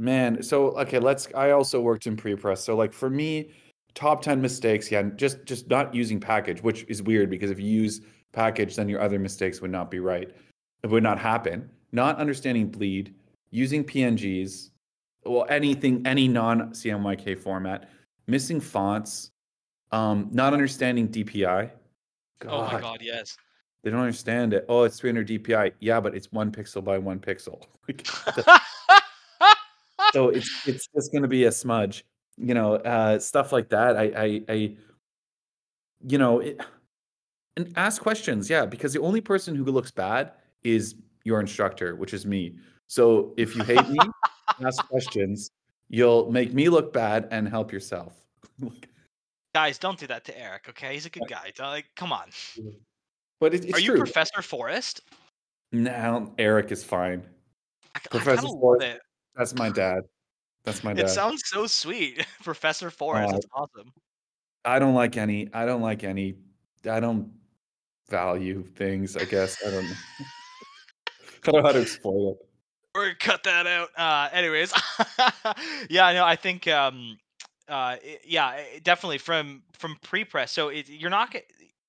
[0.00, 0.42] man.
[0.42, 1.28] So okay, let's.
[1.32, 2.64] I also worked in pre-press.
[2.64, 3.52] So like for me,
[3.94, 4.90] top ten mistakes.
[4.90, 8.00] Yeah, just just not using package, which is weird because if you use
[8.32, 10.34] package, then your other mistakes would not be right.
[10.82, 11.70] It would not happen.
[11.92, 13.14] Not understanding bleed,
[13.52, 14.70] using PNGs,
[15.24, 17.90] well anything any non CMYK format,
[18.28, 19.32] missing fonts,
[19.90, 21.70] um, not understanding DPI.
[22.46, 22.98] Oh my god!
[23.00, 23.36] Yes.
[23.82, 24.64] They don't understand it.
[24.68, 25.72] Oh, it's 300 DPI.
[25.80, 27.62] Yeah, but it's one pixel by one pixel.
[30.12, 32.04] So it's it's just going to be a smudge,
[32.36, 33.96] you know, uh, stuff like that.
[33.96, 34.76] I, I, I
[36.06, 36.60] you know, it,
[37.56, 38.48] and ask questions.
[38.48, 42.56] Yeah, because the only person who looks bad is your instructor, which is me.
[42.86, 43.98] So if you hate me,
[44.64, 45.50] ask questions.
[45.88, 48.14] You'll make me look bad and help yourself.
[49.54, 50.66] Guys, don't do that to Eric.
[50.68, 51.50] Okay, he's a good guy.
[51.56, 52.28] Don't, like, come on.
[53.40, 53.98] but it, it's Are you true.
[53.98, 55.00] Professor Forrest?
[55.72, 57.22] now Eric is fine.
[57.94, 58.98] I, I Professor love Forrest.
[59.34, 60.02] That's my dad.
[60.64, 61.06] That's my dad.
[61.06, 63.30] It sounds so sweet, Professor Forrest.
[63.30, 63.92] Uh, That's awesome.
[64.64, 65.48] I don't like any.
[65.54, 66.34] I don't like any.
[66.88, 67.32] I don't
[68.10, 69.16] value things.
[69.16, 69.86] I guess I don't.
[69.88, 72.47] I don't know how to explain it.
[72.94, 73.90] We're gonna cut that out.
[73.96, 74.72] Uh, anyways,
[75.90, 77.18] yeah, no, I think, um,
[77.68, 80.52] uh, yeah, definitely from from pre-press.
[80.52, 81.34] So it, you're not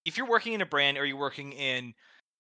[0.05, 1.93] if you're working in a brand or you're working in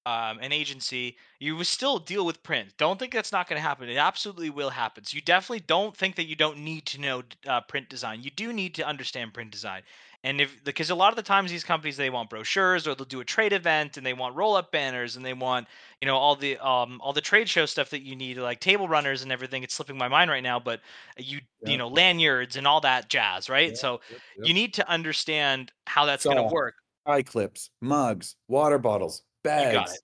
[0.05, 2.73] um, an agency, you will still deal with print.
[2.77, 3.89] Don't think that's not going to happen.
[3.89, 5.03] It absolutely will happen.
[5.03, 8.23] So you definitely don't think that you don't need to know uh, print design.
[8.23, 9.83] You do need to understand print design.
[10.23, 13.05] And if because a lot of the times these companies they want brochures or they'll
[13.05, 15.67] do a trade event and they want roll up banners and they want
[16.01, 18.87] you know all the um all the trade show stuff that you need like table
[18.87, 19.63] runners and everything.
[19.63, 20.81] It's slipping my mind right now, but
[21.17, 21.71] you Yeah.
[21.71, 23.71] you know lanyards and all that jazz, right?
[23.71, 26.75] Yeah, So yep, you need to understand how that's going to work.
[27.05, 29.73] eye clips, mugs, water bottles, bags.
[29.73, 30.01] You got it.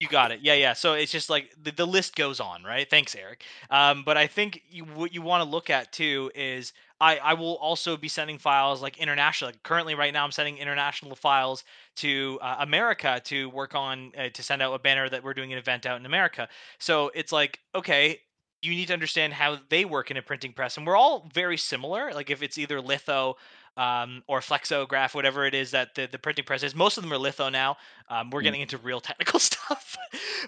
[0.00, 0.40] You got it.
[0.40, 0.72] Yeah, yeah.
[0.74, 2.88] So it's just like the, the list goes on, right?
[2.88, 3.44] Thanks, Eric.
[3.70, 7.34] Um, but I think you, what you want to look at too is I, I
[7.34, 9.48] will also be sending files like international.
[9.48, 11.64] Like currently, right now, I'm sending international files
[11.96, 15.52] to uh, America to work on uh, to send out a banner that we're doing
[15.52, 16.48] an event out in America.
[16.78, 18.20] So it's like okay.
[18.62, 21.56] You need to understand how they work in a printing press, and we're all very
[21.56, 22.12] similar.
[22.12, 23.36] Like if it's either litho
[23.76, 26.74] um, or flexograph, whatever it is that the, the printing press is.
[26.74, 27.76] Most of them are litho now.
[28.08, 28.44] Um, we're Mm.
[28.44, 29.96] getting into real technical stuff,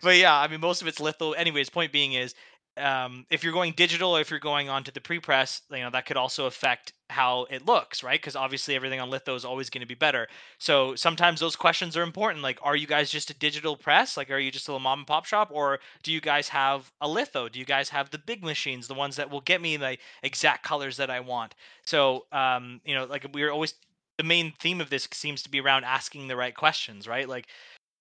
[0.02, 1.32] but yeah, I mean, most of it's litho.
[1.32, 2.34] Anyways, point being is,
[2.76, 6.06] um, if you're going digital or if you're going onto the pre-press, you know that
[6.06, 8.18] could also affect how it looks, right?
[8.18, 10.26] Because obviously everything on litho is always going to be better.
[10.58, 12.42] So sometimes those questions are important.
[12.42, 14.16] Like, are you guys just a digital press?
[14.16, 16.90] Like, are you just a little mom and pop shop, or do you guys have
[17.00, 17.48] a litho?
[17.48, 20.64] Do you guys have the big machines, the ones that will get me the exact
[20.64, 21.54] colors that I want?
[21.84, 23.74] So, um, you know, like we're always
[24.18, 27.28] the main theme of this seems to be around asking the right questions, right?
[27.28, 27.48] Like,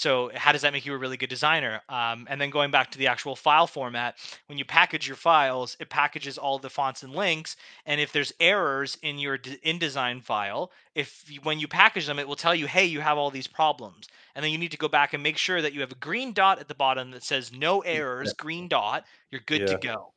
[0.01, 1.79] so how does that make you a really good designer?
[1.87, 5.77] Um, and then going back to the actual file format, when you package your files,
[5.79, 7.55] it packages all the fonts and links.
[7.85, 12.27] And if there's errors in your InDesign file, if you, when you package them, it
[12.27, 14.07] will tell you, hey, you have all these problems.
[14.33, 16.33] And then you need to go back and make sure that you have a green
[16.33, 19.05] dot at the bottom that says no errors, green dot.
[19.29, 20.13] You're good to go.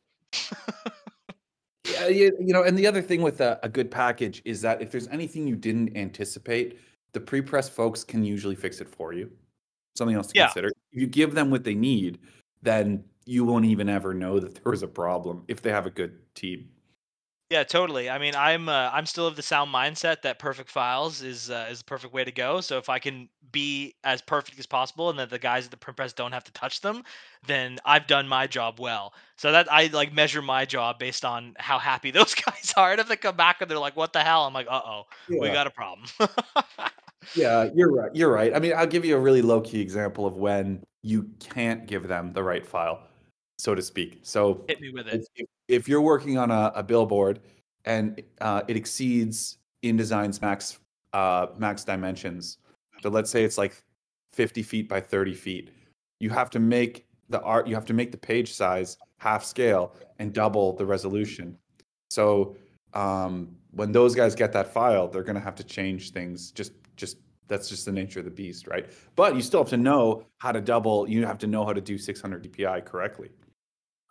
[1.93, 4.81] Yeah, you, you know, and the other thing with a, a good package is that
[4.81, 6.79] if there's anything you didn't anticipate,
[7.13, 9.31] the pre-press folks can usually fix it for you.
[9.97, 10.47] Something else to Yeah.
[10.47, 10.69] consider.
[10.93, 12.19] If you give them what they need,
[12.63, 15.91] then you won't even ever know that there was a problem if they have a
[15.91, 16.69] good team.
[17.51, 18.09] Yeah, totally.
[18.09, 21.69] I mean, I'm uh, I'm still of the sound mindset that perfect files is uh,
[21.71, 22.61] is the perfect way to go.
[22.63, 25.77] So if I can be as perfect as possible, and that the guys at the
[25.77, 27.05] print press don't have to touch them,
[27.47, 29.13] then I've done my job well.
[29.37, 32.93] So that I like measure my job based on how happy those guys are.
[32.93, 35.03] And if they come back and they're like, "What the hell?" I'm like, "Uh oh,
[35.29, 36.09] we got a problem."
[37.35, 38.15] Yeah, you're right.
[38.15, 38.55] You're right.
[38.55, 42.09] I mean, I'll give you a really low key example of when you can't give
[42.09, 43.01] them the right file,
[43.59, 44.21] so to speak.
[44.23, 45.29] So Hit me with if, it.
[45.37, 47.41] if- if you're working on a, a billboard
[47.87, 50.79] and uh, it exceeds InDesign's max
[51.15, 52.59] uh, max dimensions.
[53.03, 53.83] So let's say it's like
[54.35, 55.71] 50 feet by 30 feet.
[56.21, 57.67] You have to make the art.
[57.67, 61.57] You have to make the page size half scale and double the resolution.
[62.11, 62.57] So
[62.93, 66.51] um, when those guys get that file, they're going to have to change things.
[66.51, 68.87] Just just that's just the nature of the beast, right?
[69.17, 71.09] But you still have to know how to double.
[71.09, 73.31] You have to know how to do 600 dpi correctly.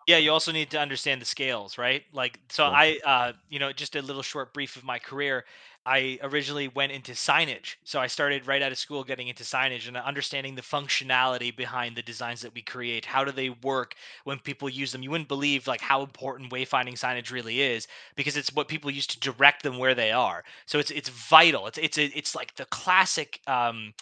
[0.08, 2.04] Yeah, you also need to understand the scales, right?
[2.12, 5.46] Like, so I, uh, you know, just a little short brief of my career.
[5.86, 7.76] I originally went into signage.
[7.84, 11.96] So I started right out of school getting into signage and understanding the functionality behind
[11.96, 13.06] the designs that we create.
[13.06, 15.04] How do they work when people use them?
[15.04, 19.08] You wouldn't believe like how important wayfinding signage really is because it's what people use
[19.08, 20.44] to direct them where they are.
[20.66, 21.68] So it's it's vital.
[21.68, 23.94] It's it's a, it's like the classic um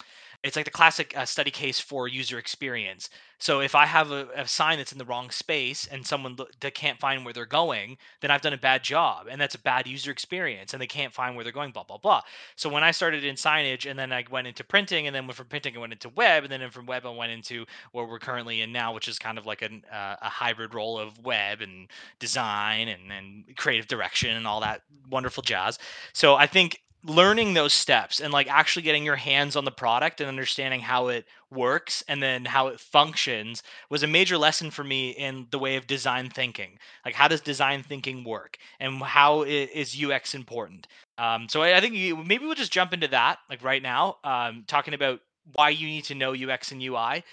[0.44, 3.10] it's like the classic uh, study case for user experience.
[3.38, 6.48] So if I have a, a sign that's in the wrong space and someone lo-
[6.60, 9.60] that can't find where they're going, then I've done a bad job, and that's a
[9.60, 11.72] bad user experience, and they can't find where they're going.
[11.72, 12.22] Blah blah blah.
[12.56, 15.48] So when I started in signage, and then I went into printing, and then from
[15.48, 18.62] printing I went into web, and then from web I went into where we're currently
[18.62, 21.88] in now, which is kind of like an, uh, a hybrid role of web and
[22.20, 25.78] design and and creative direction and all that wonderful jazz.
[26.14, 30.22] So I think learning those steps and like actually getting your hands on the product
[30.22, 34.84] and understanding how it works and then how it functions was a major lesson for
[34.84, 36.78] me in the way of design thinking.
[37.04, 40.88] Like how does design thinking work and how is ux important?
[41.18, 41.94] Um, so I, think
[42.28, 45.22] maybe we'll just jump into that like right now um, talking about
[45.54, 47.24] why you need to know ux and ui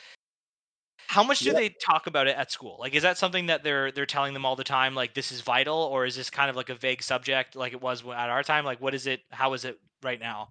[1.08, 2.76] how much do they talk about it at school?
[2.78, 4.94] Like, is that something that they're they're telling them all the time?
[4.94, 7.80] Like, this is vital, or is this kind of like a vague subject, like it
[7.80, 8.66] was at our time?
[8.66, 9.20] Like, what is it?
[9.30, 10.50] How is it right now?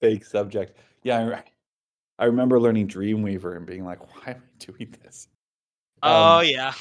[0.00, 0.78] Vague subject.
[1.02, 1.42] Yeah,
[2.18, 5.28] I, I remember learning Dreamweaver and being like, "Why am I doing this?"
[6.02, 6.72] Oh um, yeah.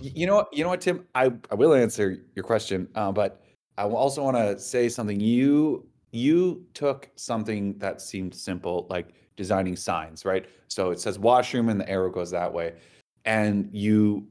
[0.00, 1.04] You know, you know what, Tim?
[1.16, 3.42] I I will answer your question, uh, but
[3.76, 5.18] I also want to say something.
[5.18, 10.44] You you took something that seemed simple, like designing signs, right?
[10.66, 12.74] So it says washroom and the arrow goes that way.
[13.24, 14.26] And you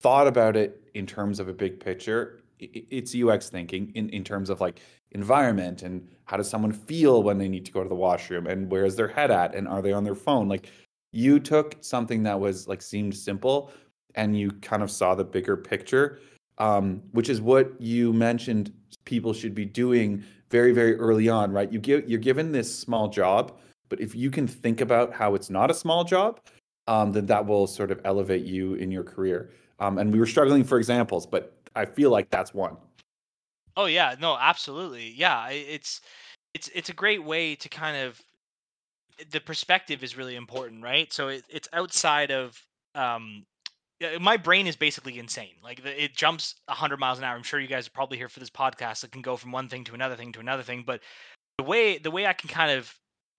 [0.00, 2.40] thought about it in terms of a big picture.
[2.60, 7.38] It's UX thinking in, in terms of like environment and how does someone feel when
[7.38, 9.82] they need to go to the washroom and where is their head at and are
[9.82, 10.48] they on their phone?
[10.48, 10.70] Like
[11.10, 13.72] you took something that was like seemed simple
[14.14, 16.20] and you kind of saw the bigger picture,
[16.58, 18.72] um, which is what you mentioned
[19.04, 21.72] people should be doing very, very early on, right?
[21.72, 23.58] You give you're given this small job
[23.92, 26.40] but if you can think about how it's not a small job,
[26.88, 29.50] um, then that will sort of elevate you in your career.
[29.80, 32.78] Um, and we were struggling for examples, but I feel like that's one.
[33.76, 35.50] Oh yeah, no, absolutely, yeah.
[35.50, 36.00] It's
[36.54, 38.18] it's it's a great way to kind of
[39.30, 41.12] the perspective is really important, right?
[41.12, 42.58] So it, it's outside of
[42.94, 43.44] um,
[44.22, 45.56] my brain is basically insane.
[45.62, 47.36] Like it jumps 100 miles an hour.
[47.36, 49.04] I'm sure you guys are probably here for this podcast.
[49.04, 50.82] It can go from one thing to another thing to another thing.
[50.86, 51.02] But
[51.58, 52.90] the way the way I can kind of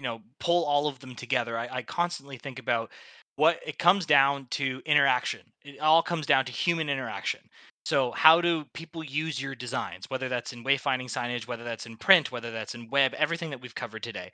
[0.04, 2.92] you know pull all of them together I, I constantly think about
[3.38, 7.40] what it comes down to interaction it all comes down to human interaction.
[7.86, 11.96] So how do people use your designs whether that's in wayfinding signage whether that's in
[11.96, 14.32] print whether that's in web everything that we've covered today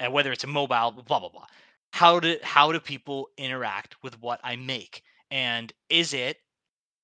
[0.00, 1.46] and whether it's a mobile blah blah blah.
[1.92, 5.02] How do how do people interact with what i make?
[5.30, 6.38] And is it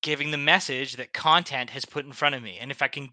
[0.00, 2.56] giving the message that content has put in front of me?
[2.58, 3.10] And if i can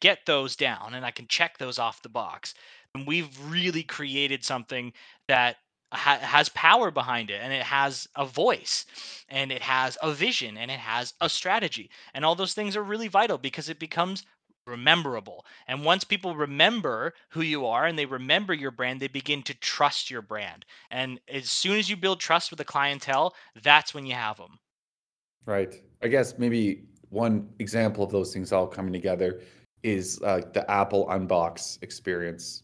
[0.00, 2.54] get those down and i can check those off the box
[2.94, 4.92] and we've really created something
[5.28, 5.56] that
[5.92, 8.86] ha- has power behind it and it has a voice
[9.28, 12.82] and it has a vision and it has a strategy and all those things are
[12.82, 14.24] really vital because it becomes
[14.66, 19.42] rememberable and once people remember who you are and they remember your brand they begin
[19.42, 23.94] to trust your brand and as soon as you build trust with the clientele that's
[23.94, 24.58] when you have them
[25.46, 25.82] right.
[26.02, 29.40] I guess maybe one example of those things all coming together
[29.82, 32.62] is uh, the apple unbox experience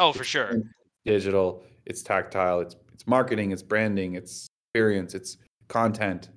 [0.00, 0.62] Oh, for sure.
[1.04, 5.36] Digital, it's tactile, it's it's marketing, it's branding, it's experience, it's
[5.68, 6.30] content.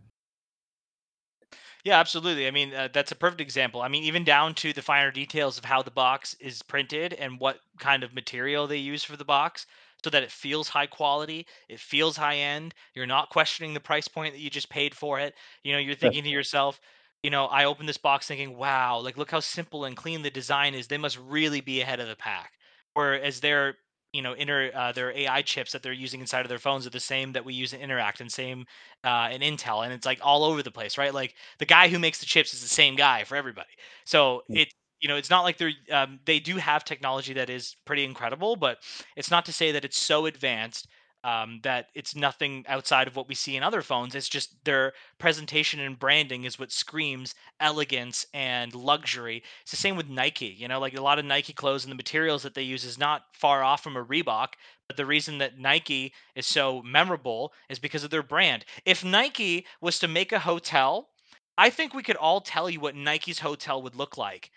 [1.85, 2.45] Yeah, absolutely.
[2.45, 3.81] I mean, uh, that's a perfect example.
[3.81, 7.39] I mean, even down to the finer details of how the box is printed and
[7.39, 9.65] what kind of material they use for the box
[10.03, 12.73] so that it feels high quality, it feels high end.
[12.95, 15.35] You're not questioning the price point that you just paid for it.
[15.63, 16.81] You know, you're thinking to yourself,
[17.21, 20.29] you know, I opened this box thinking, wow, like look how simple and clean the
[20.29, 20.87] design is.
[20.87, 22.51] They must really be ahead of the pack
[22.95, 23.75] or as their
[24.13, 26.91] you know inner uh, their AI chips that they're using inside of their phones are
[26.91, 28.65] the same that we use in Interact and same
[29.03, 31.13] uh, in Intel, and it's like all over the place, right?
[31.13, 33.71] Like the guy who makes the chips is the same guy for everybody.
[34.05, 34.61] So mm.
[34.61, 38.05] it you know it's not like they're um, they do have technology that is pretty
[38.05, 38.77] incredible, but
[39.17, 40.87] it's not to say that it's so advanced
[41.23, 44.15] um, that it's nothing outside of what we see in other phones.
[44.15, 49.43] It's just their presentation and branding is what screams elegance and luxury.
[49.61, 50.47] It's the same with Nike.
[50.47, 52.97] You know, like a lot of Nike clothes and the materials that they use is
[52.97, 54.49] not far off from a Reebok.
[54.87, 58.65] But the reason that Nike is so memorable is because of their brand.
[58.85, 61.09] If Nike was to make a hotel,
[61.57, 64.51] I think we could all tell you what Nike's hotel would look like.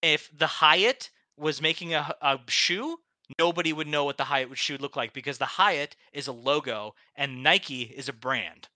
[0.00, 2.98] If the Hyatt was making a, a shoe,
[3.38, 6.94] nobody would know what the Hyatt shoe look like because the Hyatt is a logo
[7.16, 8.68] and Nike is a brand.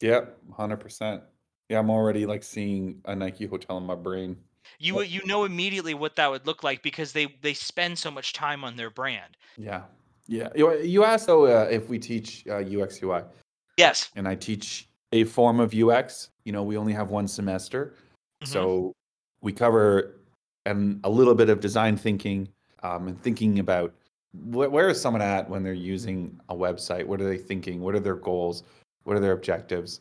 [0.00, 1.22] Yep, hundred percent.
[1.68, 4.36] Yeah, I'm already like seeing a Nike hotel in my brain.
[4.78, 8.32] You you know immediately what that would look like because they they spend so much
[8.32, 9.36] time on their brand.
[9.56, 9.82] Yeah,
[10.26, 10.48] yeah.
[10.54, 13.22] You, you asked though uh, if we teach uh, UX UI.
[13.76, 14.10] Yes.
[14.14, 16.30] And I teach a form of UX.
[16.44, 17.94] You know, we only have one semester,
[18.42, 18.52] mm-hmm.
[18.52, 18.92] so
[19.40, 20.20] we cover
[20.66, 22.48] and a little bit of design thinking
[22.82, 23.94] um, and thinking about
[24.32, 27.04] wh- where is someone at when they're using a website?
[27.06, 27.80] What are they thinking?
[27.80, 28.64] What are their goals?
[29.04, 30.00] What are their objectives?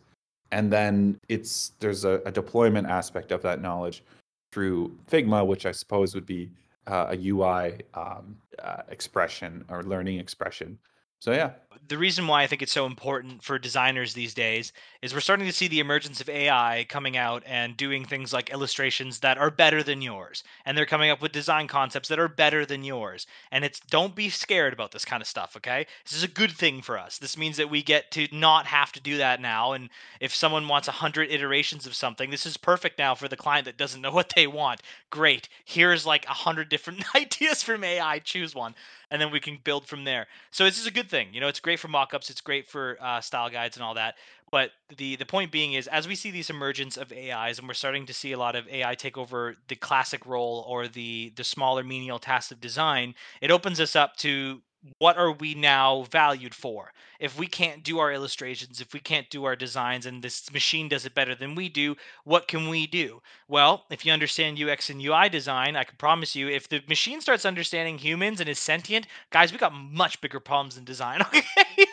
[0.52, 4.04] And then it's there's a, a deployment aspect of that knowledge
[4.52, 6.50] through Figma, which I suppose would be
[6.88, 10.78] uh, a UI um, uh, expression or learning expression.
[11.20, 11.52] So yeah,
[11.90, 14.72] the reason why I think it's so important for designers these days
[15.02, 18.52] is we're starting to see the emergence of AI coming out and doing things like
[18.52, 20.44] illustrations that are better than yours.
[20.66, 23.26] And they're coming up with design concepts that are better than yours.
[23.52, 25.88] And it's don't be scared about this kind of stuff, okay?
[26.04, 27.18] This is a good thing for us.
[27.18, 29.74] This means that we get to not have to do that now.
[29.74, 33.66] And if someone wants 100 iterations of something, this is perfect now for the client
[33.66, 34.84] that doesn't know what they want.
[35.10, 35.50] Great.
[35.66, 38.20] Here's like 100 different ideas from AI.
[38.20, 38.76] Choose one
[39.12, 40.28] and then we can build from there.
[40.52, 41.30] So this is a good thing.
[41.34, 44.16] You know, it's great for mockups, it's great for uh, style guides and all that.
[44.52, 47.74] But the the point being is, as we see these emergence of AIs, and we're
[47.74, 51.44] starting to see a lot of AI take over the classic role or the the
[51.44, 54.62] smaller menial tasks of design, it opens us up to
[54.98, 56.92] what are we now valued for?
[57.20, 60.88] If we can't do our illustrations, if we can't do our designs, and this machine
[60.88, 63.22] does it better than we do, what can we do?
[63.50, 67.20] Well, if you understand UX and UI design, I can promise you, if the machine
[67.20, 71.22] starts understanding humans and is sentient, guys, we got much bigger problems in design.
[71.30, 71.86] Okay,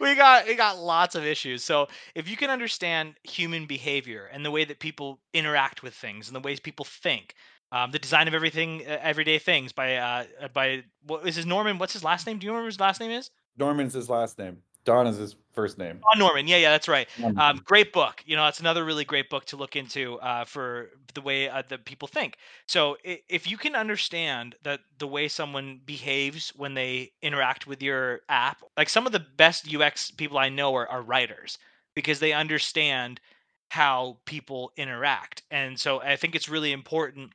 [0.00, 1.64] we got we got lots of issues.
[1.64, 6.28] So if you can understand human behavior and the way that people interact with things
[6.28, 7.34] and the ways people think,
[7.72, 11.78] um, the design of everything, uh, everyday things by uh, by what is his Norman?
[11.78, 12.38] What's his last name?
[12.38, 13.30] Do you remember his last name is?
[13.56, 14.58] Norman's his last name.
[14.84, 16.00] Don is his first name.
[16.00, 16.46] Don Norman.
[16.46, 17.08] Yeah, yeah, that's right.
[17.38, 18.22] Um, great book.
[18.26, 21.62] You know, it's another really great book to look into uh, for the way uh,
[21.68, 22.36] that people think.
[22.66, 28.20] So if you can understand that the way someone behaves when they interact with your
[28.28, 31.58] app, like some of the best UX people I know are, are writers
[31.94, 33.20] because they understand
[33.68, 35.42] how people interact.
[35.50, 37.32] And so I think it's really important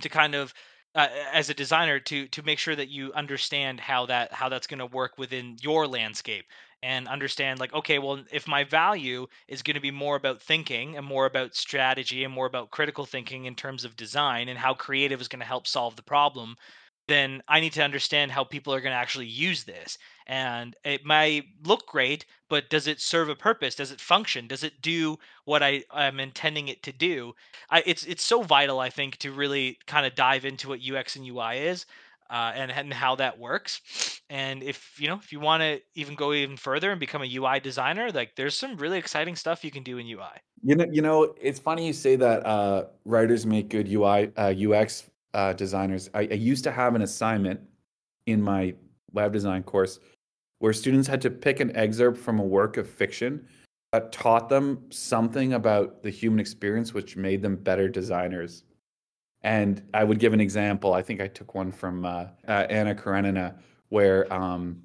[0.00, 0.54] to kind of
[0.94, 4.66] uh, as a designer to to make sure that you understand how that how that's
[4.66, 6.46] going to work within your landscape
[6.82, 10.96] and understand like okay well if my value is going to be more about thinking
[10.96, 14.74] and more about strategy and more about critical thinking in terms of design and how
[14.74, 16.56] creative is going to help solve the problem
[17.10, 19.98] then I need to understand how people are going to actually use this.
[20.30, 23.74] And it might look great, but does it serve a purpose?
[23.74, 24.46] Does it function?
[24.46, 27.34] Does it do what I am intending it to do?
[27.68, 31.16] I, it's it's so vital, I think, to really kind of dive into what UX
[31.16, 31.84] and UI is.
[32.30, 34.20] Uh, and, and how that works.
[34.30, 37.36] And if you know if you want to even go even further and become a
[37.36, 40.38] UI designer, like there's some really exciting stuff you can do in UI.
[40.62, 44.54] You know, you know, it's funny you say that uh, writers make good UI uh,
[44.56, 46.08] UX uh, designers.
[46.14, 47.58] I, I used to have an assignment
[48.26, 48.74] in my
[49.12, 49.98] web design course
[50.60, 53.46] where students had to pick an excerpt from a work of fiction
[53.92, 58.62] that taught them something about the human experience, which made them better designers.
[59.42, 60.94] And I would give an example.
[60.94, 63.56] I think I took one from uh, uh, Anna Karenina,
[63.88, 64.82] where um,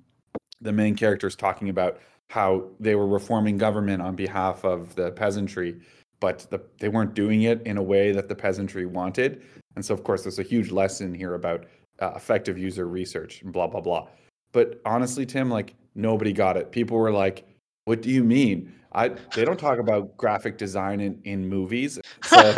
[0.62, 2.00] the main character is talking about
[2.30, 5.80] how they were reforming government on behalf of the peasantry,
[6.20, 9.44] but the, they weren't doing it in a way that the peasantry wanted.
[9.76, 11.66] And so, of course, there's a huge lesson here about
[12.00, 14.08] uh, effective user research and blah, blah, blah.
[14.56, 16.72] But honestly, Tim, like nobody got it.
[16.72, 17.46] People were like,
[17.84, 18.74] what do you mean?
[18.94, 22.00] I, they don't talk about graphic design in, in movies.
[22.24, 22.56] So,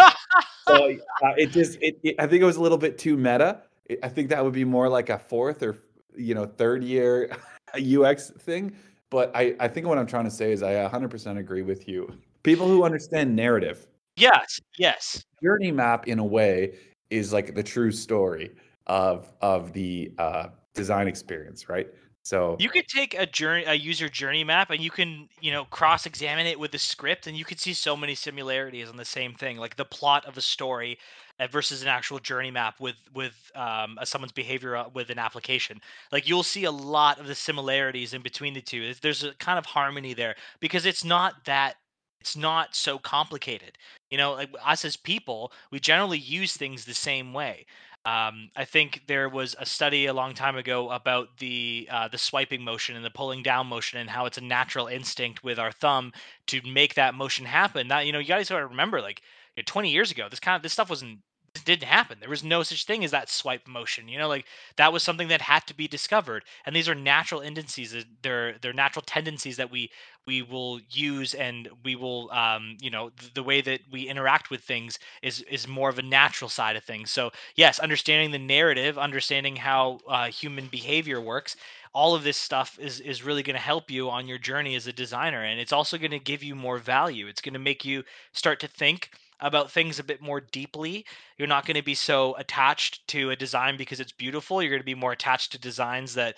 [0.67, 0.91] so
[1.23, 3.63] uh, it just, it, it, I think it was a little bit too meta.
[4.03, 5.75] I think that would be more like a fourth or,
[6.15, 7.35] you know, third year
[7.75, 8.75] UX thing.
[9.09, 12.13] But I, I think what I'm trying to say is I 100% agree with you.
[12.43, 13.87] People who understand narrative.
[14.17, 15.25] Yes, yes.
[15.41, 16.75] Journey map in a way
[17.09, 18.51] is like the true story
[18.85, 20.47] of of the uh,
[20.77, 21.87] design experience, right?
[22.23, 25.65] So You could take a journey, a user journey map, and you can, you know,
[25.65, 29.33] cross-examine it with the script, and you could see so many similarities on the same
[29.33, 30.97] thing, like the plot of a story
[31.39, 35.79] uh, versus an actual journey map with with um, someone's behavior uh, with an application.
[36.11, 38.93] Like you'll see a lot of the similarities in between the two.
[39.01, 41.75] There's a kind of harmony there because it's not that
[42.19, 43.77] it's not so complicated.
[44.11, 47.65] You know, like us as people, we generally use things the same way.
[48.07, 52.17] Um, I think there was a study a long time ago about the uh, the
[52.17, 55.73] swiping motion and the pulling down motion and how it's a natural instinct with our
[55.73, 56.13] thumb
[56.47, 57.89] to make that motion happen.
[57.89, 59.21] That you know, you guys got to remember, like
[59.57, 61.19] you know, 20 years ago, this kind of this stuff wasn't
[61.63, 62.19] didn't happen.
[62.19, 64.07] There was no such thing as that swipe motion.
[64.07, 64.45] You know, like
[64.77, 66.43] that was something that had to be discovered.
[66.65, 67.95] And these are natural tendencies.
[68.21, 69.91] They're they're natural tendencies that we
[70.25, 74.49] we will use and we will um, you know th- the way that we interact
[74.49, 78.37] with things is is more of a natural side of things so yes understanding the
[78.37, 81.55] narrative understanding how uh, human behavior works
[81.93, 84.85] all of this stuff is is really going to help you on your journey as
[84.87, 87.85] a designer and it's also going to give you more value it's going to make
[87.85, 88.03] you
[88.33, 91.05] start to think about things a bit more deeply.
[91.37, 94.61] You're not going to be so attached to a design because it's beautiful.
[94.61, 96.37] You're going to be more attached to designs that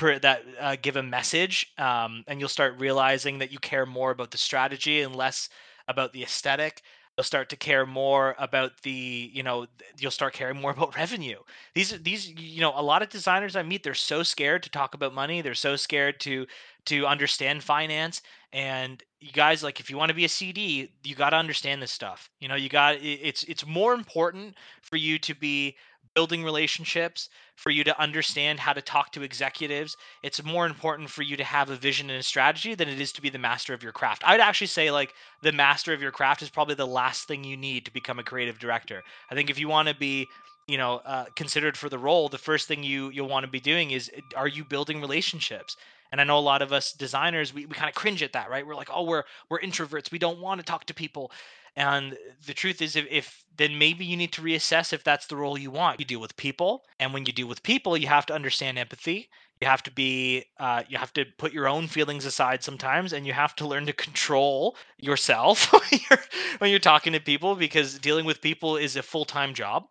[0.00, 4.30] that uh, give a message um, and you'll start realizing that you care more about
[4.30, 5.48] the strategy and less
[5.88, 6.82] about the aesthetic.
[7.16, 9.66] You'll start to care more about the you know
[9.98, 11.38] you'll start caring more about revenue.
[11.74, 14.94] These these you know a lot of designers i meet they're so scared to talk
[14.94, 15.40] about money.
[15.40, 16.46] They're so scared to
[16.86, 18.20] to understand finance.
[18.52, 21.82] And you guys like if you want to be a cd you got to understand
[21.82, 22.30] this stuff.
[22.40, 25.76] You know you got it's it's more important for you to be
[26.14, 29.98] building relationships for you to understand how to talk to executives.
[30.22, 33.12] It's more important for you to have a vision and a strategy than it is
[33.12, 34.22] to be the master of your craft.
[34.24, 35.12] I'd actually say like
[35.42, 38.24] the master of your craft is probably the last thing you need to become a
[38.24, 39.02] creative director.
[39.30, 40.26] I think if you want to be
[40.66, 43.60] you know uh, considered for the role the first thing you you'll want to be
[43.60, 45.76] doing is are you building relationships
[46.12, 48.50] and i know a lot of us designers we, we kind of cringe at that
[48.50, 51.30] right we're like oh we're we're introverts we don't want to talk to people
[51.76, 55.36] and the truth is, if, if then maybe you need to reassess if that's the
[55.36, 56.00] role you want.
[56.00, 59.28] You deal with people, and when you deal with people, you have to understand empathy.
[59.60, 63.26] You have to be, uh, you have to put your own feelings aside sometimes, and
[63.26, 66.20] you have to learn to control yourself when you're
[66.58, 69.86] when you're talking to people because dealing with people is a full time job.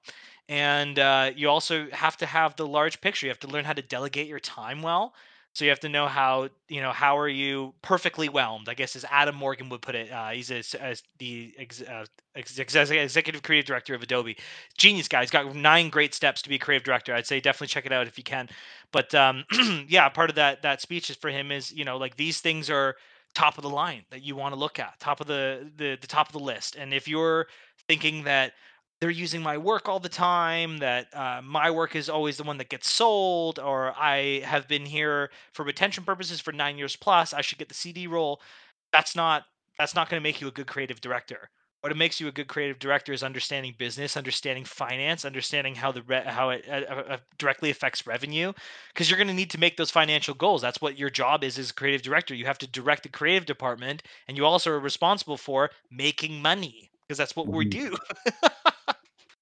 [0.49, 3.27] And uh, you also have to have the large picture.
[3.27, 5.13] You have to learn how to delegate your time well.
[5.55, 8.67] So you have to know how you know how are you perfectly whelmed.
[8.67, 10.11] I guess as Adam Morgan would put it.
[10.11, 12.03] Uh, he's as the ex, uh,
[12.35, 14.35] ex- executive creative director of Adobe.
[14.77, 15.21] Genius guy.
[15.21, 17.15] He's got nine great steps to be a creative director.
[17.15, 18.49] I'd say definitely check it out if you can.
[18.91, 19.45] But um,
[19.87, 22.69] yeah, part of that that speech is for him is you know like these things
[22.69, 22.97] are
[23.33, 26.07] top of the line that you want to look at, top of the the the
[26.07, 26.75] top of the list.
[26.75, 27.47] And if you're
[27.87, 28.51] thinking that
[28.99, 32.57] they're using my work all the time, that uh, my work is always the one
[32.57, 37.33] that gets sold, or I have been here for retention purposes for nine years plus,
[37.33, 38.41] I should get the CD role.
[38.91, 39.43] That's not
[39.77, 41.49] that's not going to make you a good creative director.
[41.81, 45.91] What it makes you a good creative director is understanding business, understanding finance, understanding how
[45.91, 48.53] the re- how it uh, uh, uh, directly affects revenue,
[48.93, 50.61] because you're going to need to make those financial goals.
[50.61, 52.33] That's what your job is as a creative director.
[52.33, 56.91] You have to direct the creative department, and you also are responsible for making money
[57.07, 57.65] because that's what we Mhm.
[57.65, 57.95] do.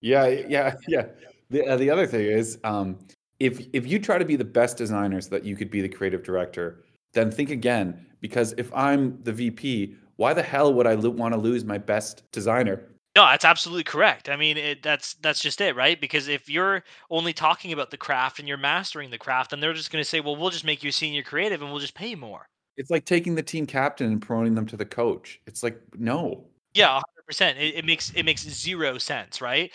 [0.03, 1.05] Yeah, yeah, yeah.
[1.49, 2.99] The uh, the other thing is, um,
[3.39, 5.89] if if you try to be the best designer so that you could be the
[5.89, 6.83] creative director,
[7.13, 8.05] then think again.
[8.19, 11.77] Because if I'm the VP, why the hell would I lo- want to lose my
[11.77, 12.83] best designer?
[13.15, 14.27] No, that's absolutely correct.
[14.27, 15.99] I mean, it, that's that's just it, right?
[15.99, 19.73] Because if you're only talking about the craft and you're mastering the craft, then they're
[19.73, 21.95] just going to say, "Well, we'll just make you a senior creative and we'll just
[21.95, 22.45] pay you more."
[22.75, 25.39] It's like taking the team captain and promoting them to the coach.
[25.47, 26.45] It's like no.
[26.73, 27.57] Yeah, hundred percent.
[27.59, 29.71] It, it makes it makes zero sense, right?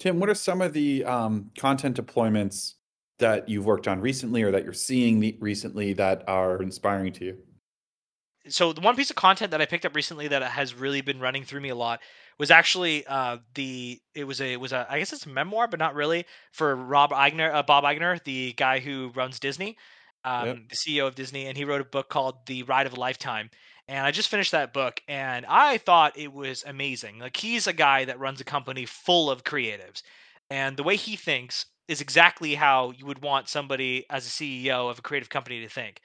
[0.00, 2.74] Tim, what are some of the um, content deployments
[3.18, 7.38] that you've worked on recently, or that you're seeing recently that are inspiring to you?
[8.48, 11.20] so the one piece of content that I picked up recently that has really been
[11.20, 12.00] running through me a lot
[12.38, 15.68] was actually uh, the it was a it was a I guess it's a memoir,
[15.68, 19.76] but not really for Rob Eigner, uh, Bob Eigner, the guy who runs Disney,
[20.24, 20.58] um, Yep.
[20.70, 23.50] the CEO of Disney, and he wrote a book called The Ride of a Lifetime.
[23.90, 27.18] And I just finished that book, and I thought it was amazing.
[27.18, 30.02] Like he's a guy that runs a company full of creatives,
[30.48, 34.88] and the way he thinks is exactly how you would want somebody as a CEO
[34.90, 36.00] of a creative company to think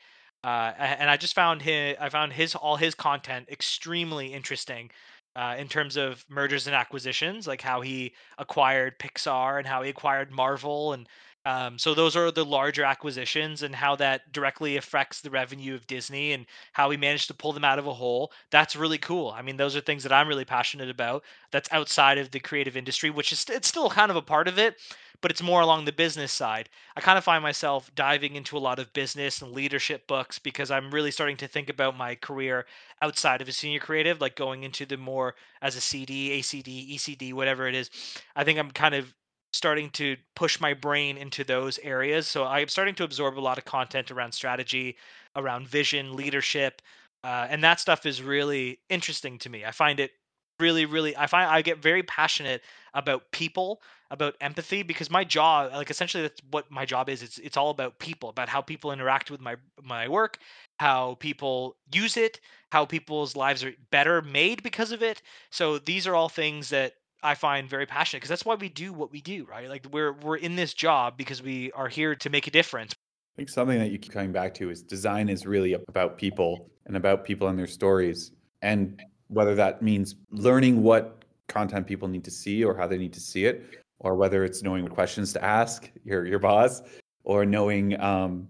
[0.45, 4.91] uh, and I just found his I found his all his content extremely interesting
[5.35, 9.89] uh, in terms of mergers and acquisitions, like how he acquired Pixar and how he
[9.89, 11.09] acquired Marvel, and
[11.45, 15.85] Um, so those are the larger acquisitions and how that directly affects the revenue of
[15.85, 18.31] Disney and how we managed to pull them out of a hole.
[18.49, 19.29] That's really cool.
[19.29, 21.23] I mean, those are things that I'm really passionate about.
[21.51, 24.57] That's outside of the creative industry, which is it's still kind of a part of
[24.57, 24.75] it,
[25.21, 26.67] but it's more along the business side.
[26.97, 30.71] I kind of find myself diving into a lot of business and leadership books because
[30.71, 32.65] I'm really starting to think about my career
[33.03, 37.33] outside of a senior creative, like going into the more as a CD, ACD, ECD,
[37.33, 37.91] whatever it is.
[38.35, 39.13] I think I'm kind of
[39.55, 42.27] starting to push my brain into those areas.
[42.27, 44.97] So I'm starting to absorb a lot of content around strategy,
[45.35, 46.81] around vision, leadership,
[47.23, 49.65] uh, and that stuff is really interesting to me.
[49.65, 50.11] I find it
[50.59, 51.15] really, really.
[51.17, 52.61] I find I get very passionate
[52.93, 53.81] about people,
[54.11, 57.23] about empathy, because my job, like essentially, that's what my job is.
[57.23, 60.37] It's it's all about people, about how people interact with my my work,
[60.79, 62.39] how people use it,
[62.71, 65.21] how people's lives are better made because of it.
[65.49, 66.93] So these are all things that
[67.25, 69.67] I find very passionate because that's why we do what we do, right?
[69.67, 72.93] Like we're we're in this job because we are here to make a difference.
[72.93, 76.69] I think something that you keep coming back to is design is really about people
[76.85, 78.31] and about people and their stories.
[78.61, 83.13] And whether that means learning what content people need to see or how they need
[83.13, 86.83] to see it, or whether it's knowing what questions to ask your your boss,
[87.23, 88.47] or knowing um,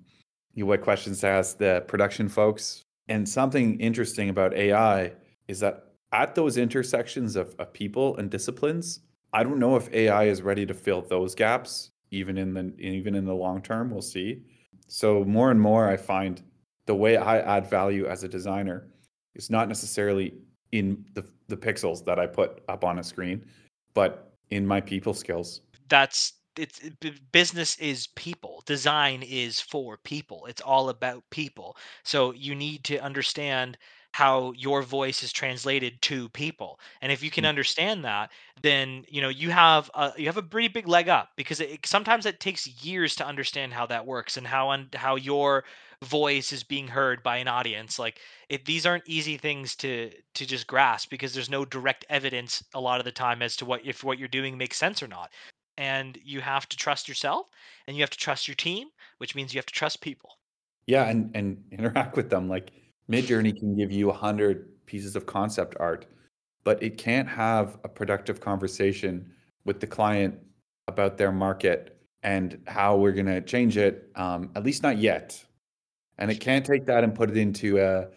[0.56, 2.84] what questions to ask the production folks.
[3.08, 5.14] And something interesting about AI
[5.48, 9.02] is that at those intersections of, of people and disciplines,
[9.34, 13.16] I don't know if AI is ready to fill those gaps, even in the even
[13.16, 13.92] in the long term.
[13.92, 14.44] We'll see.
[14.88, 16.42] So more and more, I find
[16.86, 18.88] the way I add value as a designer
[19.34, 20.34] is not necessarily
[20.72, 23.46] in the the pixels that I put up on a screen,
[23.94, 25.62] but in my people skills.
[25.90, 26.80] That's it's
[27.32, 32.98] business is people design is for people it's all about people so you need to
[33.00, 33.78] understand
[34.16, 37.50] how your voice is translated to people and if you can mm.
[37.50, 41.32] understand that then you know you have a, you have a pretty big leg up
[41.36, 45.18] because it, sometimes it takes years to understand how that works and how un, how
[45.18, 45.66] your
[46.02, 50.46] voice is being heard by an audience like it, these aren't easy things to to
[50.46, 53.82] just grasp because there's no direct evidence a lot of the time as to what
[53.86, 55.30] if what you're doing makes sense or not
[55.76, 57.48] and you have to trust yourself
[57.86, 58.88] and you have to trust your team
[59.18, 60.38] which means you have to trust people
[60.88, 62.72] yeah and and interact with them like
[63.10, 66.08] Midjourney can give you 100 pieces of concept art,
[66.64, 69.32] but it can't have a productive conversation
[69.66, 70.38] with the client
[70.88, 75.44] about their market and how we're going to change it, um, at least not yet.
[76.18, 78.08] And it can't take that and put it into a,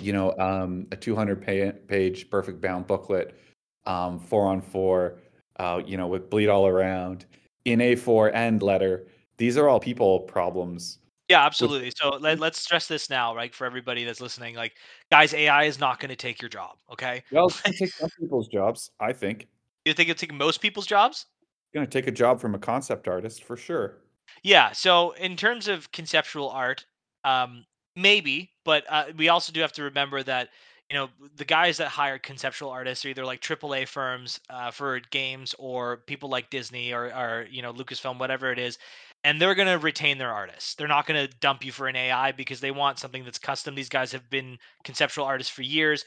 [0.00, 1.40] you know, um, a 200
[1.88, 3.38] page perfect bound booklet,
[3.86, 5.18] um, four on four,
[5.56, 7.26] uh, you know, with bleed all around
[7.64, 9.06] in A4 and letter.
[9.38, 10.98] These are all people problems
[11.34, 11.92] yeah, absolutely.
[11.96, 14.54] So let, let's stress this now, right, for everybody that's listening.
[14.54, 14.74] Like,
[15.10, 16.76] guys, AI is not going to take your job.
[16.92, 17.24] Okay.
[17.32, 19.48] Well, it's going to take some people's jobs, I think.
[19.84, 21.26] You think it'll take most people's jobs?
[21.42, 23.98] It's going to take a job from a concept artist for sure.
[24.44, 24.70] Yeah.
[24.70, 26.86] So in terms of conceptual art,
[27.24, 27.64] um,
[27.96, 30.50] maybe, but uh, we also do have to remember that
[30.90, 35.00] you know the guys that hire conceptual artists are either like AAA firms uh, for
[35.10, 38.78] games or people like Disney or, or you know Lucasfilm, whatever it is,
[39.24, 40.74] and they're going to retain their artists.
[40.74, 43.74] They're not going to dump you for an AI because they want something that's custom.
[43.74, 46.04] These guys have been conceptual artists for years.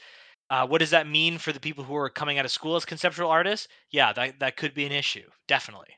[0.50, 2.84] Uh, what does that mean for the people who are coming out of school as
[2.84, 3.68] conceptual artists?
[3.90, 5.88] Yeah, that that could be an issue, definitely.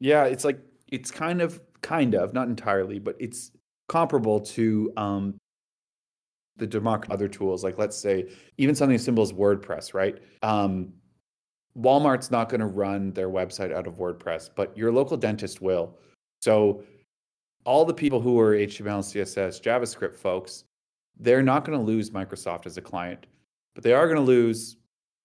[0.00, 0.58] Yeah, it's like
[0.90, 3.52] it's kind of kind of not entirely, but it's
[3.88, 5.38] comparable to um,
[6.56, 7.62] the democ other tools.
[7.62, 10.18] Like let's say even something as simple as WordPress, right?
[10.42, 10.94] Um,
[11.78, 15.96] Walmart's not going to run their website out of WordPress, but your local dentist will.
[16.44, 16.82] So
[17.64, 20.64] all the people who are HTML, CSS, JavaScript folks,
[21.18, 23.26] they're not going to lose Microsoft as a client,
[23.74, 24.76] but they are going to lose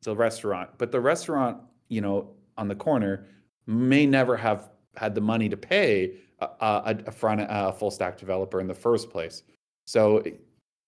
[0.04, 0.70] the restaurant.
[0.78, 1.58] But the restaurant,
[1.90, 3.26] you know, on the corner
[3.68, 8.18] may never have had the money to pay a, a, a front a full stack
[8.18, 9.44] developer in the first place.
[9.88, 10.24] So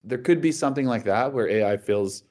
[0.05, 2.23] there could be something like that where AI fills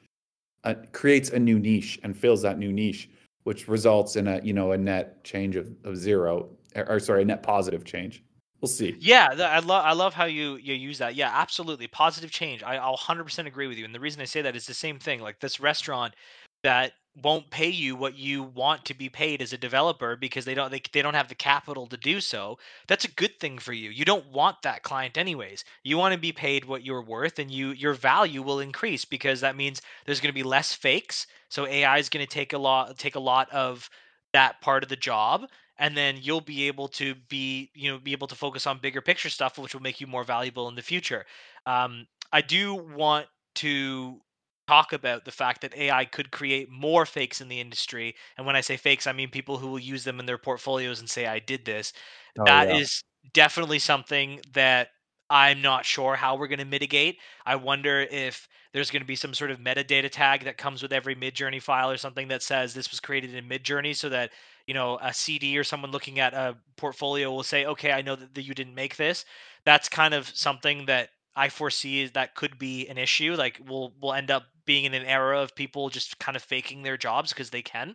[0.65, 3.11] uh, creates a new niche and fills that new niche,
[3.43, 7.25] which results in a you know a net change of, of zero or sorry, a
[7.25, 8.23] net positive change.
[8.61, 8.95] We'll see.
[8.99, 11.15] Yeah, I love I love how you you use that.
[11.15, 12.63] Yeah, absolutely, positive change.
[12.63, 13.85] I, I'll hundred percent agree with you.
[13.85, 15.21] And the reason I say that is the same thing.
[15.21, 16.15] Like this restaurant
[16.63, 16.93] that
[17.23, 20.71] won't pay you what you want to be paid as a developer because they don't
[20.71, 22.57] they, they don't have the capital to do so
[22.87, 26.21] that's a good thing for you you don't want that client anyways you want to
[26.21, 30.21] be paid what you're worth and you your value will increase because that means there's
[30.21, 33.21] going to be less fakes so ai is going to take a lot take a
[33.21, 33.91] lot of
[34.33, 35.47] that part of the job
[35.81, 39.01] and then you'll be able to be you know be able to focus on bigger
[39.01, 41.25] picture stuff which will make you more valuable in the future
[41.67, 43.27] um, i do want
[43.57, 44.21] to
[44.69, 48.55] talk about the fact that ai could create more fakes in the industry and when
[48.55, 51.27] i say fakes i mean people who will use them in their portfolios and say
[51.27, 51.93] i did this
[52.39, 52.77] oh, That yeah.
[52.77, 53.03] is
[53.33, 54.89] definitely something that
[55.31, 57.19] I'm not sure how we're going to mitigate.
[57.47, 60.93] I wonder if there's going to be some sort of metadata tag that comes with
[60.93, 64.33] every Midjourney file or something that says this was created in Midjourney so that,
[64.67, 68.17] you know, a CD or someone looking at a portfolio will say, okay, I know
[68.17, 69.25] that you didn't make this.
[69.65, 73.35] That's kind of something that I foresee that could be an issue.
[73.37, 76.83] Like we'll we'll end up being in an era of people just kind of faking
[76.83, 77.95] their jobs because they can.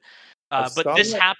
[0.51, 1.37] Uh, but this happened.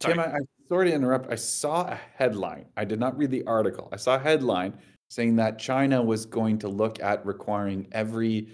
[0.00, 1.30] Tim, I, I sorry to interrupt.
[1.30, 2.66] I saw a headline.
[2.76, 3.88] I did not read the article.
[3.92, 4.74] I saw a headline
[5.10, 8.48] saying that China was going to look at requiring every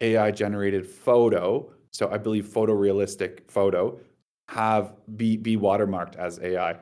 [0.00, 3.98] AI generated photo, so I believe photorealistic photo,
[4.48, 6.76] have be be watermarked as AI.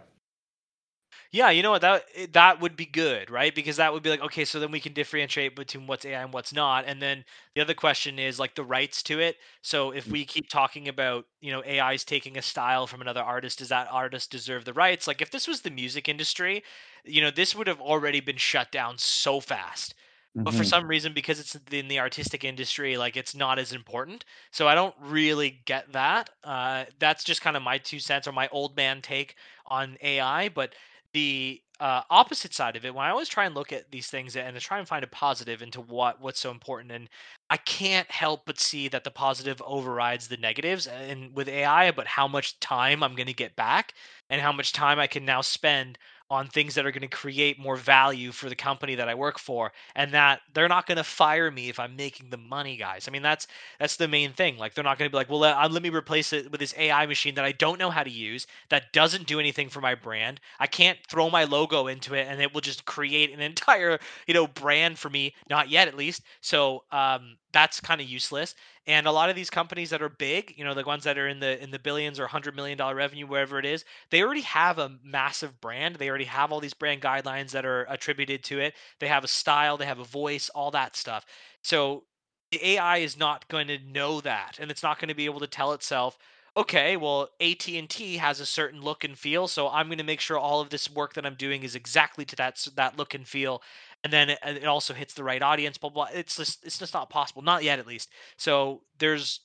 [1.30, 3.54] Yeah, you know what that that would be good, right?
[3.54, 6.32] Because that would be like okay, so then we can differentiate between what's AI and
[6.32, 6.84] what's not.
[6.86, 9.36] And then the other question is like the rights to it.
[9.62, 10.12] So if mm.
[10.12, 13.88] we keep talking about, you know, AI's taking a style from another artist, does that
[13.90, 15.06] artist deserve the rights?
[15.06, 16.62] Like if this was the music industry,
[17.04, 19.94] you know, this would have already been shut down so fast.
[20.34, 20.64] But for mm-hmm.
[20.64, 24.24] some reason, because it's in the artistic industry, like it's not as important.
[24.50, 26.30] So I don't really get that.
[26.42, 30.48] Uh, that's just kind of my two cents or my old man take on AI.
[30.48, 30.74] But
[31.12, 34.34] the uh, opposite side of it, when I always try and look at these things
[34.34, 37.10] and to try and find a positive into what what's so important, and
[37.50, 40.86] I can't help but see that the positive overrides the negatives.
[40.86, 43.92] And with AI, but how much time I'm going to get back,
[44.30, 45.98] and how much time I can now spend
[46.32, 49.38] on things that are going to create more value for the company that I work
[49.38, 53.06] for and that they're not going to fire me if I'm making the money guys.
[53.06, 53.46] I mean that's
[53.78, 54.56] that's the main thing.
[54.56, 56.74] Like they're not going to be like, "Well, let, let me replace it with this
[56.78, 59.94] AI machine that I don't know how to use that doesn't do anything for my
[59.94, 60.40] brand.
[60.58, 64.34] I can't throw my logo into it and it will just create an entire, you
[64.34, 68.54] know, brand for me, not yet at least." So, um that's kind of useless.
[68.88, 71.28] And a lot of these companies that are big, you know, the ones that are
[71.28, 74.40] in the in the billions or hundred million dollar revenue, wherever it is, they already
[74.40, 75.96] have a massive brand.
[75.96, 78.74] They already have all these brand guidelines that are attributed to it.
[78.98, 81.24] They have a style, they have a voice, all that stuff.
[81.62, 82.04] So
[82.50, 85.40] the AI is not going to know that, and it's not going to be able
[85.40, 86.18] to tell itself,
[86.56, 90.38] okay, well, AT&T has a certain look and feel, so I'm going to make sure
[90.38, 93.62] all of this work that I'm doing is exactly to that that look and feel
[94.04, 95.78] and then it, also hits the right audience.
[95.78, 96.08] Blah, blah.
[96.12, 98.10] It's just it's just not possible, not yet at least.
[98.36, 99.40] So there's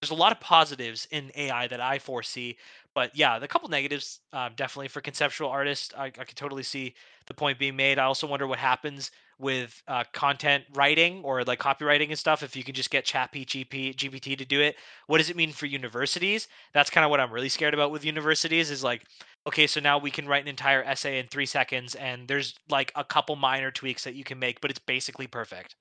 [0.00, 2.56] there's a lot of positives in AI that I foresee,
[2.94, 5.92] but yeah, the couple negatives uh, definitely for conceptual artists.
[5.96, 6.94] I, I could totally see
[7.26, 7.98] the point being made.
[7.98, 12.54] I also wonder what happens with uh, content writing or like copywriting and stuff if
[12.54, 15.66] you can just get chat GPT, GPT to do it what does it mean for
[15.66, 19.04] universities that's kind of what i'm really scared about with universities is like
[19.46, 22.92] okay so now we can write an entire essay in three seconds and there's like
[22.96, 25.76] a couple minor tweaks that you can make but it's basically perfect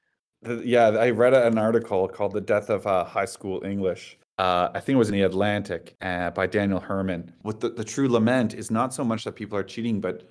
[0.64, 4.80] yeah i read an article called the death of uh, high school english uh, I
[4.80, 7.34] think it was in the Atlantic uh, by Daniel Herman.
[7.42, 10.30] What the, the true lament is not so much that people are cheating, but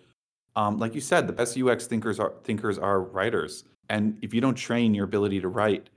[0.57, 3.65] um, like you said, the best UX thinkers are thinkers are writers.
[3.91, 5.91] And if you don't train your ability to write,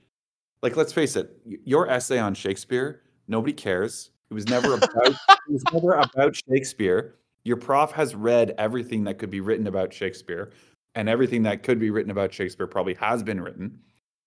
[0.61, 4.11] like let's face it, your essay on Shakespeare, nobody cares.
[4.29, 5.17] It was never about it
[5.47, 7.15] was never about Shakespeare.
[7.43, 10.51] Your prof has read everything that could be written about Shakespeare,
[10.95, 13.79] and everything that could be written about Shakespeare probably has been written.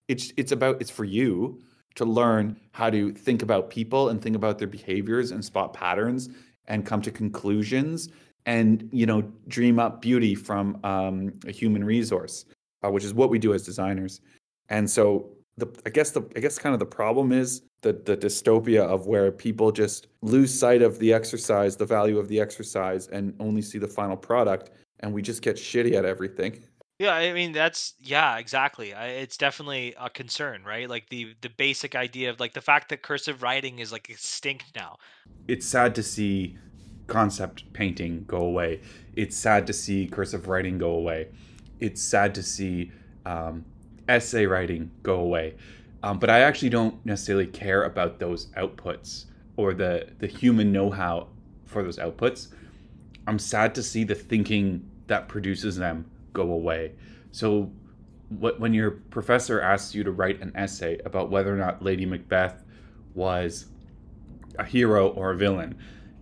[0.08, 1.60] It's it's about it's for you
[1.94, 6.28] to learn how to think about people and think about their behaviors and spot patterns
[6.66, 8.08] and come to conclusions
[8.46, 12.46] and you know dream up beauty from um, a human resource,
[12.84, 14.20] uh, which is what we do as designers.
[14.68, 18.16] And so the I guess the I guess kind of the problem is the the
[18.16, 23.08] dystopia of where people just lose sight of the exercise, the value of the exercise,
[23.08, 26.62] and only see the final product, and we just get shitty at everything.
[26.98, 28.94] Yeah, I mean that's yeah, exactly.
[28.94, 30.88] I, it's definitely a concern, right?
[30.88, 34.66] Like the the basic idea of like the fact that cursive writing is like extinct
[34.76, 34.96] now.
[35.48, 36.56] It's sad to see
[37.06, 38.80] concept painting go away.
[39.14, 41.28] It's sad to see cursive writing go away.
[41.80, 42.92] It's sad to see
[43.26, 43.64] um,
[44.08, 45.54] essay writing go away.
[46.02, 49.26] Um, but I actually don't necessarily care about those outputs
[49.56, 51.28] or the the human know-how
[51.64, 52.48] for those outputs.
[53.26, 56.92] I'm sad to see the thinking that produces them go away.
[57.32, 57.70] So
[58.28, 62.04] what, when your professor asks you to write an essay about whether or not Lady
[62.04, 62.62] Macbeth
[63.14, 63.66] was
[64.58, 65.78] a hero or a villain,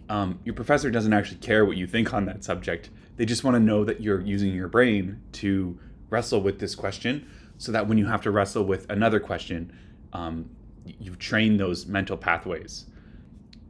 [0.09, 2.91] um, your professor doesn't actually care what you think on that subject.
[3.16, 5.78] They just want to know that you're using your brain to
[6.11, 7.28] wrestle with this question
[7.62, 9.72] so that when you have to wrestle with another question,
[10.12, 10.50] um,
[10.98, 12.86] you've trained those mental pathways.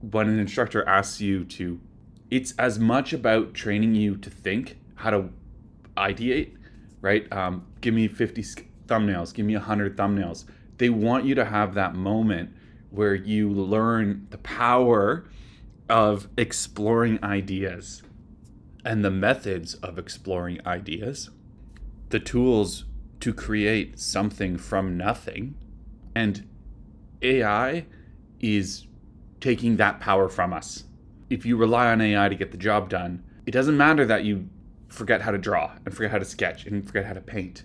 [0.01, 1.79] When an instructor asks you to,
[2.31, 5.29] it's as much about training you to think, how to
[5.99, 6.57] ideate,
[7.03, 7.31] right?
[7.31, 8.43] Um, give me 50
[8.87, 10.47] thumbnails, give me 100 thumbnails.
[10.79, 12.49] They want you to have that moment
[12.89, 15.27] where you learn the power
[15.91, 18.03] of exploring ideas.
[18.85, 21.31] and the methods of exploring ideas,
[22.09, 22.85] the tools
[23.23, 25.55] to create something from nothing.
[26.13, 26.45] And
[27.23, 27.87] AI
[28.41, 28.89] is
[29.41, 30.85] taking that power from us.
[31.31, 34.49] If you rely on AI to get the job done, it doesn't matter that you
[34.89, 37.63] forget how to draw and forget how to sketch and forget how to paint.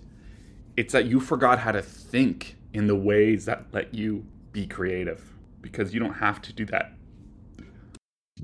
[0.76, 5.34] It's that you forgot how to think in the ways that let you be creative
[5.60, 6.92] because you don't have to do that.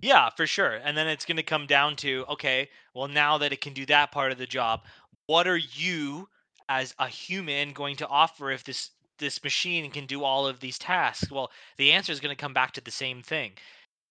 [0.03, 0.81] Yeah, for sure.
[0.83, 3.87] And then it's going to come down to okay, well, now that it can do
[3.87, 4.83] that part of the job,
[5.27, 6.29] what are you
[6.69, 10.79] as a human going to offer if this this machine can do all of these
[10.79, 11.31] tasks?
[11.31, 13.53] Well, the answer is going to come back to the same thing.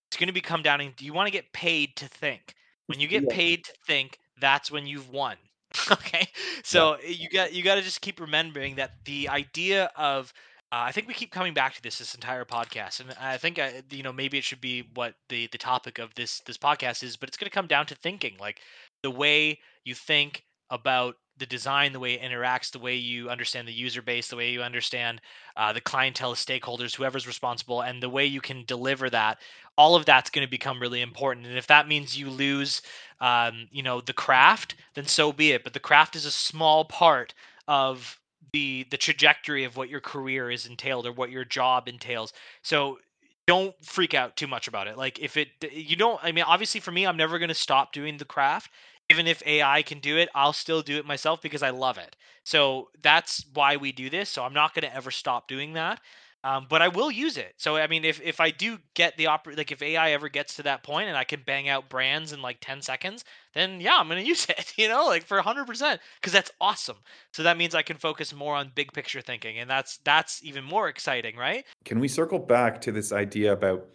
[0.10, 2.56] It's going to be come down and do you want to get paid to think?
[2.88, 3.30] When you get Yeah.
[3.30, 5.38] paid to think, that's when you've won.
[5.92, 6.28] okay?
[6.64, 10.34] So you got you got to just keep remembering that the idea of
[10.72, 13.60] uh, I think we keep coming back to this this entire podcast, and I think
[13.60, 17.04] uh, you know maybe it should be what the the topic of this this podcast
[17.04, 18.60] is, but it's going to come down to thinking, like
[19.04, 23.68] the way you think about the design, the way it interacts, the way you understand
[23.68, 25.22] the user base, the way you understand
[25.58, 29.40] uh, the clientele, stakeholders, whoever's responsible, and the way you can deliver that.
[29.78, 32.82] All of that's going to become really important, and if that means you lose,
[33.22, 35.64] um, you know, the craft, then so be it.
[35.64, 37.34] But the craft is a small part
[37.68, 38.20] of
[38.52, 42.34] the the trajectory of what your career is entailed or what your job entails.
[42.62, 43.00] So
[43.46, 44.98] don't freak out too much about it.
[44.98, 47.92] Like if it you don't I mean obviously for me I'm never going to stop
[47.92, 48.72] doing the craft.
[49.10, 52.16] Even if AI can do it, I'll still do it myself because I love it.
[52.46, 54.30] So that's why we do this.
[54.30, 56.00] So I'm not going to ever stop doing that.
[56.46, 57.54] Um, but I will use it.
[57.56, 60.56] So I mean, if if I do get the oper like if AI ever gets
[60.56, 63.24] to that point and I can bang out brands in like 10 seconds,
[63.54, 64.74] then yeah, I'm gonna use it.
[64.78, 66.98] You know, like for 100 percent, because that's awesome.
[67.32, 70.66] So that means I can focus more on big picture thinking, and that's that's even
[70.66, 71.64] more exciting, right?
[71.86, 73.86] Can we circle back to this idea about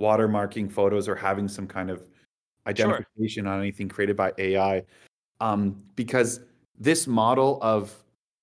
[0.00, 2.08] watermarking photos or having some kind of
[2.68, 4.84] identification on anything created by AI?
[5.40, 6.40] Um, because
[6.78, 7.94] this model of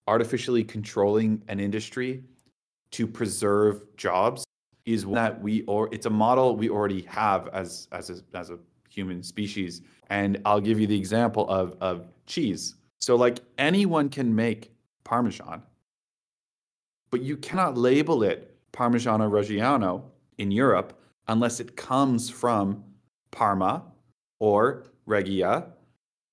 [0.07, 2.23] artificially controlling an industry
[2.91, 4.45] to preserve jobs
[4.85, 8.59] is that we or it's a model we already have as as a, as a
[8.89, 9.81] human species.
[10.09, 12.75] And I'll give you the example of of cheese.
[12.99, 14.71] So like anyone can make
[15.03, 15.63] parmesan,
[17.09, 20.03] but you cannot label it Parmigiano Reggiano
[20.37, 22.83] in Europe unless it comes from
[23.31, 23.83] Parma
[24.45, 25.73] or Reggio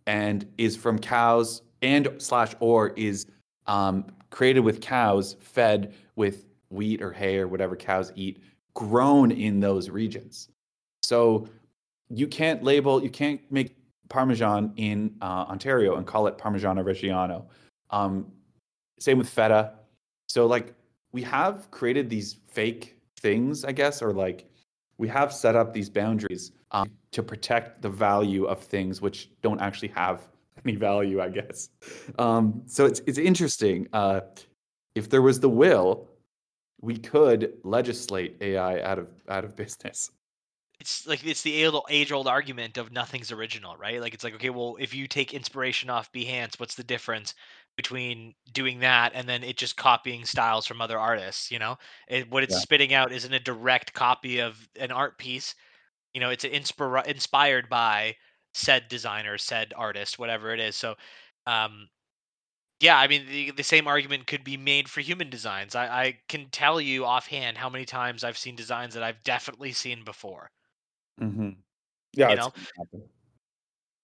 [0.06, 3.24] and is from cows and slash or is
[3.66, 8.42] um, created with cows fed with wheat or hay or whatever cows eat
[8.74, 10.50] grown in those regions.
[11.02, 11.48] So
[12.10, 13.74] you can't label you can't make
[14.10, 17.46] parmesan in uh, ontario and call it parmigiano reggiano.
[17.88, 18.26] Um,
[19.00, 19.72] same with feta.
[20.28, 20.74] So like
[21.12, 24.50] we have created these fake things i guess or like
[24.98, 29.60] we have set up these boundaries um, to protect the value of things which don't
[29.60, 30.28] actually have
[30.64, 31.68] any value, I guess.
[32.18, 33.88] Um, so it's it's interesting.
[33.92, 34.20] Uh,
[34.94, 36.08] if there was the will,
[36.80, 40.10] we could legislate AI out of out of business.
[40.80, 44.00] It's like it's the age old argument of nothing's original, right?
[44.00, 47.34] Like it's like okay, well, if you take inspiration off Behance, what's the difference
[47.76, 51.52] between doing that and then it just copying styles from other artists?
[51.52, 52.60] You know, it, what it's Yeah.
[52.60, 55.54] spitting out isn't a direct copy of an art piece.
[56.14, 58.16] You know, it's inspira- inspired by
[58.54, 60.76] said designer, said artist, whatever it is.
[60.76, 60.94] So,
[61.46, 61.88] um,
[62.80, 65.74] yeah, I mean, the, the same argument could be made for human designs.
[65.74, 69.72] I, I can tell you offhand how many times I've seen designs that I've definitely
[69.72, 70.50] seen before.
[71.20, 71.50] Mm-hmm.
[72.14, 72.52] Yeah, You know?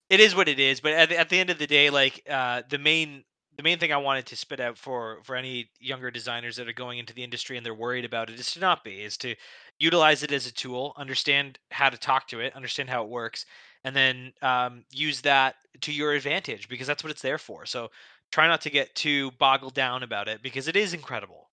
[0.09, 2.23] It is what it is, but at the, at the end of the day, like
[2.31, 3.25] uh, the main
[3.59, 6.73] the main thing I wanted to spit out for for any younger designers that are
[6.73, 9.35] going into the industry and they're worried about it is to not be is to
[9.79, 13.47] utilize it as a tool, understand how to talk to it, understand how it works,
[13.85, 17.65] and then um, use that to your advantage because that's what it's there for.
[17.67, 17.91] So
[18.33, 21.49] try not to get too boggled down about it because it is incredible.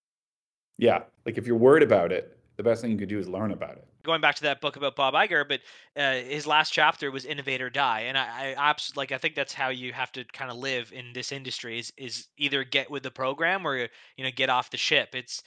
[0.77, 3.51] Yeah, like if you're worried about it, the best thing you could do is learn
[3.51, 3.87] about it.
[4.03, 5.59] going back to that book about Bob Iger, but
[5.97, 9.11] uh, his last chapter was "Innovate or Die," and I, I absolutely like.
[9.11, 12.27] I think that's how you have to kind of live in this industry: is is
[12.37, 15.09] either get with the program or you know get off the ship.
[15.13, 15.43] It's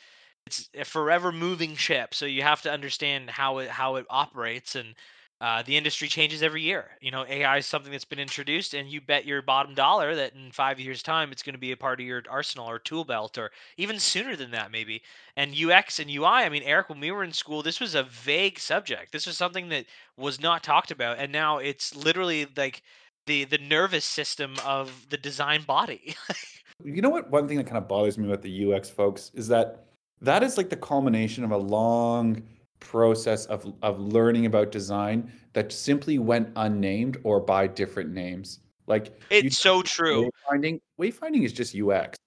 [0.48, 4.74] it's a forever moving ship, so you have to understand how it how it operates
[4.74, 4.94] and.
[5.40, 6.90] Uh, the industry changes every year.
[7.00, 10.34] You know, AI is something that's been introduced, and you bet your bottom dollar that
[10.34, 13.04] in five years' time, it's going to be a part of your arsenal or tool
[13.04, 15.00] belt, or even sooner than that, maybe
[15.36, 16.26] and UX and UI.
[16.26, 19.12] I mean, Eric, when we were in school, this was a vague subject.
[19.12, 22.82] This was something that was not talked about, and now it's literally like
[23.26, 26.16] the the nervous system of the design body.
[26.84, 27.28] You know what?
[27.30, 29.87] One thing that kind of bothers me about the UX folks is that
[30.22, 32.42] that is like the culmination of a long
[32.80, 38.60] process of of learning about design that simply went unnamed or by different names.
[38.86, 40.30] Like It's so true.
[40.50, 42.18] wayfinding wayfinding is just UX.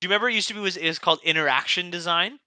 [0.00, 2.38] Do you remember it used to be was is called interaction design?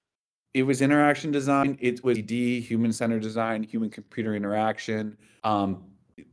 [0.53, 1.77] It was interaction design.
[1.81, 5.17] It was D, human centered design, human computer interaction.
[5.43, 5.83] Um,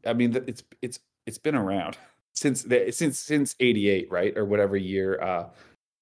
[0.06, 1.97] I mean, it's it's it's been around
[2.34, 5.48] since the, since since '88, right, or whatever year uh,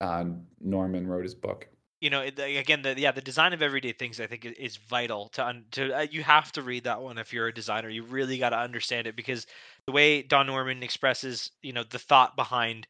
[0.00, 0.24] uh,
[0.60, 1.68] Norman wrote his book.
[2.00, 5.44] You know again the yeah the design of everyday things i think is vital to
[5.44, 7.88] un, to uh, you have to read that one if you're a designer.
[7.88, 9.46] You really got to understand it because
[9.86, 12.86] the way don norman expresses you know the thought behind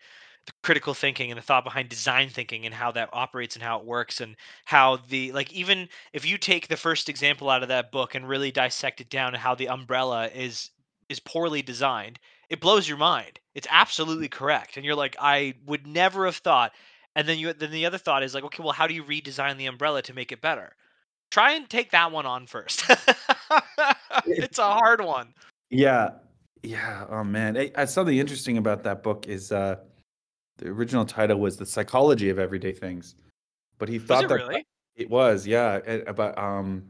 [0.47, 3.79] the critical thinking and the thought behind design thinking and how that operates and how
[3.79, 7.69] it works and how the like even if you take the first example out of
[7.69, 10.71] that book and really dissect it down to how the umbrella is
[11.09, 12.19] is poorly designed
[12.49, 13.39] it blows your mind.
[13.55, 14.77] It's absolutely correct.
[14.77, 16.73] And you're like i would never have thought
[17.19, 19.57] and then you then the other thought is like, okay, well, how do you redesign
[19.59, 20.71] the umbrella to make it better?
[21.33, 22.85] Try and take that one on first.
[24.27, 25.35] it's a hard one.
[25.69, 26.11] Yeah,
[26.63, 27.07] yeah.
[27.11, 29.77] Oh man, Hey, uh, something interesting about that book is uh,
[30.59, 33.17] the original title was "The Psychology of Everyday Things,"
[33.79, 34.65] but he thought that really?
[34.95, 35.81] It was, yeah.
[35.87, 36.85] a- But um,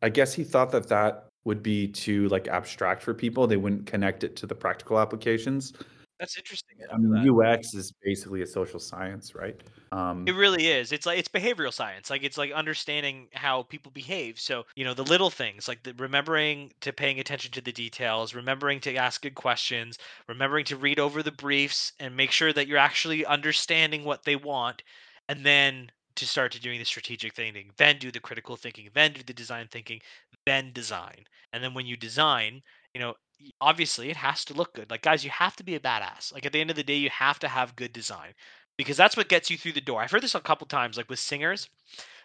[0.00, 3.46] I guess he thought that that would be too like abstract for people.
[3.46, 5.74] They wouldn't connect it to the practical applications.
[6.18, 6.78] That's interesting.
[6.92, 9.62] I mean, UX is basically a social science, right?
[9.92, 10.90] Um, It really is.
[10.90, 12.10] It's like it's behavioral science.
[12.10, 14.40] Like it's like understanding how people behave.
[14.40, 18.34] So, you know, the little things, like the, remembering to paying attention to the details,
[18.34, 19.98] remembering to ask good questions,
[20.28, 24.34] remembering to read over the briefs and make sure that you're actually understanding what they
[24.36, 24.82] want
[25.28, 29.12] and then to start to doing the strategic thinking, then do the critical thinking, then
[29.12, 30.00] do the design thinking,
[30.44, 31.24] then design.
[31.52, 32.62] And then when you design,
[32.94, 33.14] you know,
[33.60, 34.90] obviously it has to look good.
[34.90, 36.32] Like guys, you have to be a badass.
[36.32, 38.34] Like at the end of the day, you have to have good design
[38.76, 40.00] because that's what gets you through the door.
[40.02, 41.68] I've heard this a couple times, like with singers.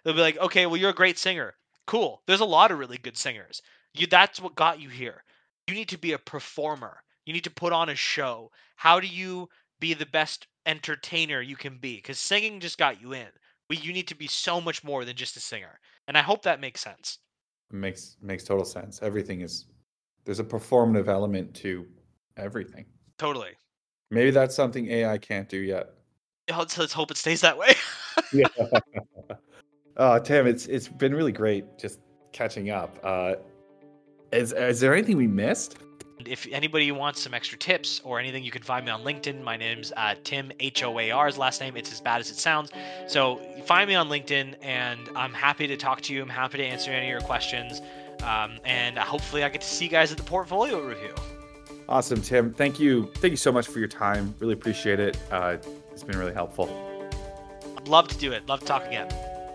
[0.04, 1.56] They'll be like, "Okay, well, you're a great singer.
[1.88, 2.22] Cool.
[2.28, 3.62] There's a lot of really good singers.
[3.94, 5.24] You that's what got you here.
[5.68, 7.04] You need to be a performer.
[7.26, 8.52] You need to put on a show.
[8.76, 11.96] How do you be the best entertainer you can be?
[11.98, 13.28] Because singing just got you in.
[13.68, 15.80] But you need to be so much more than just a singer.
[16.08, 17.20] And I hope that makes sense.
[17.72, 19.02] makes makes total sense.
[19.02, 19.66] Everything is
[20.26, 21.86] there's a performative element to
[22.38, 22.86] everything.
[23.18, 23.52] Totally.
[24.10, 25.94] Maybe that's something AI can't do yet.
[26.50, 27.74] Let's, let's hope it stays that way.
[28.34, 28.48] Yeah.
[29.98, 32.00] uh, Tim, it's it's been really great just
[32.32, 32.98] catching up.
[33.04, 33.36] Uh,
[34.32, 35.78] is is there anything we missed?
[36.26, 39.44] If anybody wants some extra tips or anything, you can find me on LinkedIn.
[39.44, 41.76] My name's uh, Tim H O A R's last name.
[41.76, 42.72] It's as bad as it sounds.
[43.08, 46.22] So find me on LinkedIn, and I'm happy to talk to you.
[46.22, 47.82] I'm happy to answer any of your questions,
[48.24, 51.14] um, and uh, hopefully I get to see you guys at the portfolio review.
[51.90, 52.54] Awesome, Tim.
[52.54, 53.12] Thank you.
[53.16, 54.34] Thank you so much for your time.
[54.40, 55.18] Really appreciate it.
[55.30, 55.58] Uh,
[55.92, 56.70] it's been really helpful.
[57.78, 58.48] I'd love to do it.
[58.48, 59.10] Love to talk again.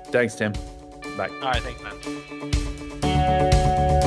[0.06, 0.52] Thanks, Tim.
[1.16, 1.30] Bye.
[1.40, 1.82] All right, thanks,
[3.02, 4.02] man.